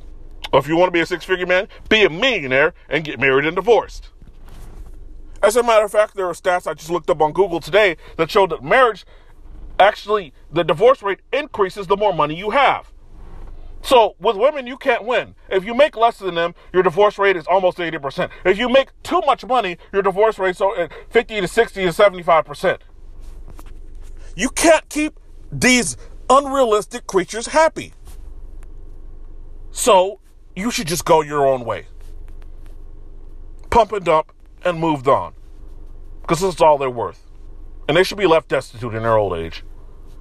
Or 0.53 0.59
if 0.59 0.67
you 0.69 0.77
want 0.77 0.87
to 0.87 0.93
be 0.93 1.01
a 1.01 1.05
six 1.05 1.25
figure 1.25 1.45
man, 1.45 1.67
be 1.89 2.05
a 2.05 2.09
millionaire 2.09 2.73
and 2.87 3.03
get 3.03 3.19
married 3.19 3.43
and 3.43 3.53
divorced. 3.53 4.11
As 5.43 5.57
a 5.57 5.61
matter 5.61 5.83
of 5.83 5.91
fact, 5.91 6.15
there 6.15 6.25
are 6.25 6.31
stats 6.31 6.65
I 6.65 6.73
just 6.73 6.89
looked 6.89 7.09
up 7.09 7.21
on 7.21 7.33
Google 7.33 7.59
today 7.59 7.97
that 8.15 8.31
show 8.31 8.47
that 8.47 8.63
marriage 8.63 9.05
actually, 9.77 10.31
the 10.49 10.63
divorce 10.63 11.03
rate 11.03 11.19
increases 11.33 11.87
the 11.87 11.97
more 11.97 12.13
money 12.13 12.35
you 12.35 12.51
have. 12.51 12.93
So 13.81 14.15
with 14.21 14.37
women, 14.37 14.67
you 14.67 14.77
can't 14.77 15.03
win. 15.03 15.35
If 15.49 15.65
you 15.65 15.75
make 15.75 15.97
less 15.97 16.19
than 16.19 16.35
them, 16.35 16.55
your 16.71 16.83
divorce 16.83 17.17
rate 17.17 17.35
is 17.35 17.45
almost 17.45 17.77
80%. 17.77 18.29
If 18.45 18.57
you 18.57 18.69
make 18.69 18.89
too 19.03 19.19
much 19.25 19.43
money, 19.43 19.79
your 19.91 20.01
divorce 20.01 20.39
rate 20.39 20.55
is 20.61 20.89
50 21.09 21.41
to 21.41 21.47
60 21.49 21.83
to 21.83 21.89
75%. 21.89 22.77
You 24.35 24.49
can't 24.49 24.87
keep 24.89 25.19
these 25.51 25.97
unrealistic 26.29 27.07
creatures 27.07 27.47
happy. 27.47 27.93
So 29.71 30.19
you 30.55 30.71
should 30.71 30.87
just 30.87 31.05
go 31.05 31.21
your 31.21 31.45
own 31.45 31.65
way. 31.65 31.87
Pump 33.69 33.91
and 33.93 34.05
dump 34.05 34.31
and 34.63 34.79
moved 34.79 35.07
on. 35.07 35.33
Because 36.21 36.39
this 36.39 36.55
is 36.55 36.61
all 36.61 36.77
they're 36.77 36.89
worth. 36.89 37.25
And 37.87 37.97
they 37.97 38.03
should 38.03 38.17
be 38.17 38.27
left 38.27 38.49
destitute 38.49 38.93
in 38.93 39.03
their 39.03 39.17
old 39.17 39.33
age 39.33 39.63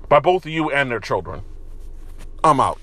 by 0.09 0.19
both 0.19 0.45
of 0.45 0.51
you 0.51 0.71
and 0.71 0.91
their 0.91 1.01
children. 1.01 1.43
I'm 2.43 2.61
out. 2.61 2.83